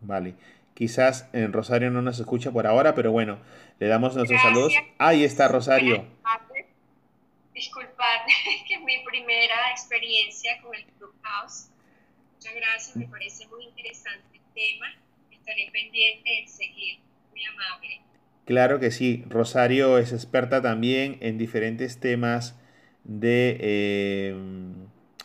[0.00, 0.34] Vale.
[0.72, 3.38] Quizás en Rosario no nos escucha por ahora, pero bueno,
[3.80, 4.72] le damos nuestros saludos.
[4.98, 6.15] Ahí está Rosario
[7.56, 8.20] disculpar
[8.68, 11.70] que es mi primera experiencia con el Clubhouse.
[12.34, 14.86] Muchas gracias, me parece muy interesante el tema.
[15.32, 16.98] Estaré pendiente de seguir.
[17.30, 18.02] Muy amable.
[18.44, 19.24] Claro que sí.
[19.28, 22.54] Rosario es experta también en diferentes temas
[23.04, 24.36] de, eh,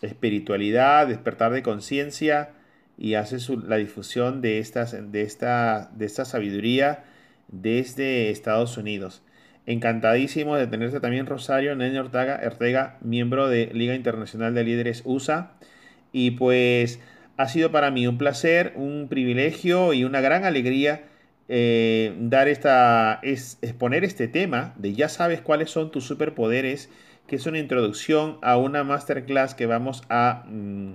[0.02, 2.54] espiritualidad, despertar de conciencia
[2.98, 7.04] y hace la difusión de, estas, de, esta, de esta sabiduría
[7.50, 9.22] desde Estados Unidos.
[9.68, 15.52] Encantadísimo de tenerte también, Rosario Nene Ortega, Ortega, miembro de Liga Internacional de Líderes USA.
[16.12, 17.00] Y pues
[17.38, 21.04] ha sido para mí un placer, un privilegio y una gran alegría
[21.54, 26.90] eh, dar esta, es, exponer este tema de ya sabes cuáles son tus superpoderes,
[27.28, 30.94] que es una introducción a una masterclass que vamos a, mm,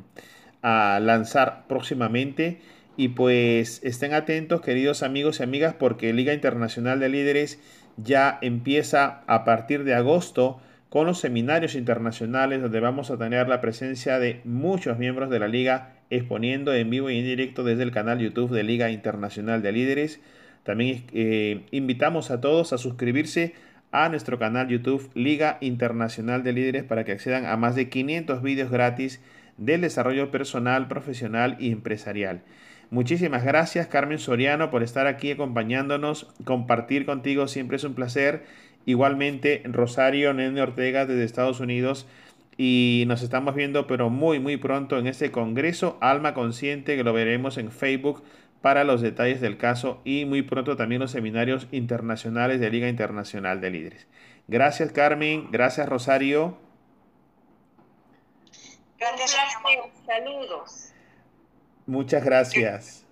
[0.63, 2.61] a lanzar próximamente.
[2.97, 7.61] Y pues estén atentos, queridos amigos y amigas, porque Liga Internacional de Líderes
[7.97, 13.61] ya empieza a partir de agosto con los seminarios internacionales donde vamos a tener la
[13.61, 17.91] presencia de muchos miembros de la liga exponiendo en vivo y en directo desde el
[17.91, 20.21] canal YouTube de Liga Internacional de Líderes.
[20.63, 23.55] También eh, invitamos a todos a suscribirse
[23.93, 28.43] a nuestro canal YouTube Liga Internacional de Líderes para que accedan a más de 500
[28.43, 29.21] vídeos gratis
[29.57, 32.43] del desarrollo personal, profesional y empresarial.
[32.97, 38.47] Muchísimas gracias Carmen Soriano por estar aquí acompañándonos, compartir contigo siempre es un placer.
[38.87, 42.07] Igualmente Rosario Nene Ortega desde Estados Unidos
[42.57, 47.13] y nos estamos viendo pero muy muy pronto en este Congreso Alma Consciente que lo
[47.13, 48.25] veremos en Facebook
[48.63, 53.61] para los detalles del caso y muy pronto también los seminarios internacionales de Liga Internacional
[53.61, 54.07] de Líderes.
[54.49, 56.57] Gracias Carmen, gracias Rosario.
[58.99, 59.37] Gracias,
[60.07, 60.86] saludos.
[61.87, 63.05] Muchas gracias.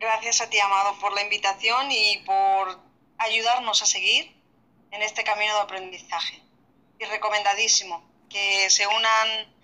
[0.00, 2.78] Gracias a ti, Amado, por la invitación y por
[3.18, 4.36] ayudarnos a seguir
[4.90, 6.42] en este camino de aprendizaje.
[6.98, 9.54] Y recomendadísimo que se unan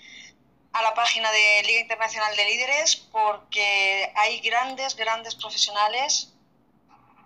[0.73, 6.33] a la página de Liga Internacional de Líderes porque hay grandes, grandes profesionales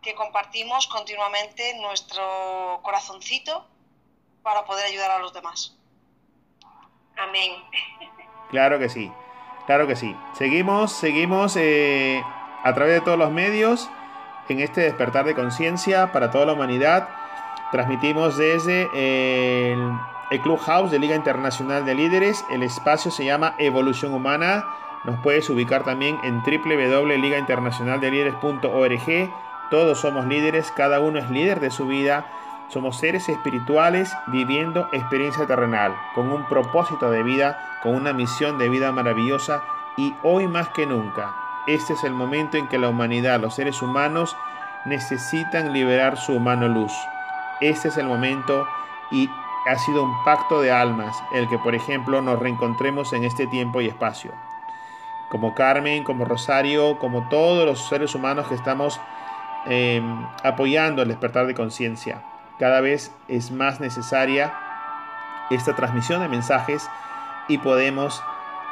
[0.03, 3.67] que compartimos continuamente nuestro corazoncito
[4.43, 5.77] para poder ayudar a los demás.
[7.17, 7.53] Amén.
[8.51, 9.11] Claro que sí.
[9.67, 10.15] Claro que sí.
[10.33, 12.23] Seguimos, seguimos eh,
[12.63, 13.91] a través de todos los medios
[14.49, 17.09] en este despertar de conciencia para toda la humanidad.
[17.73, 18.91] Transmitimos desde
[19.73, 19.91] el,
[20.31, 22.45] el Clubhouse de Liga Internacional de Líderes.
[22.51, 24.67] El espacio se llama Evolución Humana.
[25.05, 29.31] Nos puedes ubicar también en www.ligainternacionaldelíderes.org.
[29.71, 32.27] Todos somos líderes, cada uno es líder de su vida.
[32.75, 38.69] Somos seres espirituales viviendo experiencia terrenal, con un propósito de vida, con una misión de
[38.69, 39.63] vida maravillosa
[39.97, 41.33] y hoy más que nunca,
[41.69, 44.37] este es el momento en que la humanidad, los seres humanos,
[44.87, 46.91] necesitan liberar su humano luz.
[47.61, 48.67] Este es el momento
[49.13, 49.31] y
[49.69, 53.83] ha sido un pacto de almas el que, por ejemplo, nos reencontremos en este tiempo
[53.83, 54.33] y espacio.
[55.29, 59.01] Como Carmen, como Rosario, como todos los seres humanos que estamos
[59.67, 60.03] eh,
[60.43, 62.21] apoyando el despertar de conciencia
[62.59, 64.53] cada vez es más necesaria
[65.51, 66.89] esta transmisión de mensajes
[67.49, 68.23] y podemos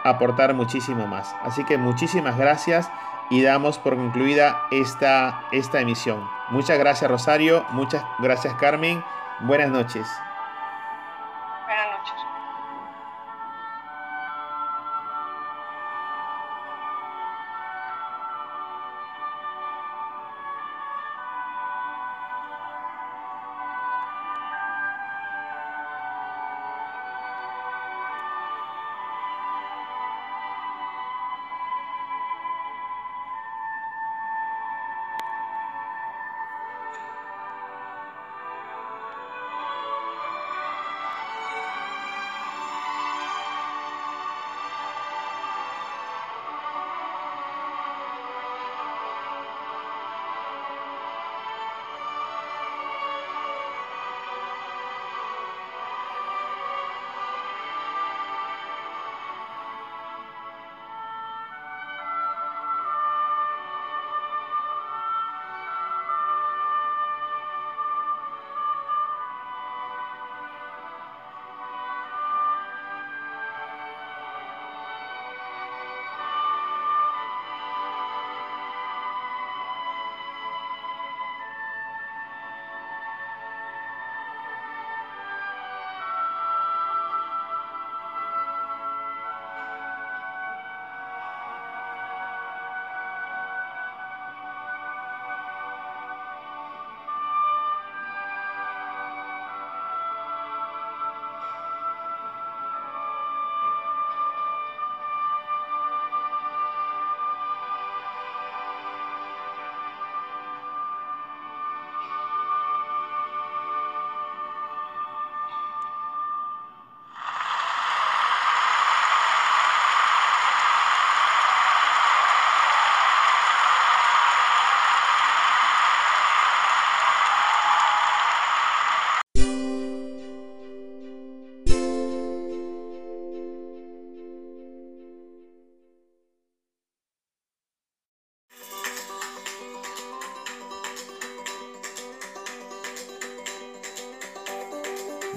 [0.04, 1.34] aportar muchísimo más.
[1.42, 2.90] Así que muchísimas gracias
[3.30, 6.22] y damos por concluida esta, esta emisión.
[6.50, 9.02] Muchas gracias Rosario, muchas gracias Carmen,
[9.40, 10.06] buenas noches.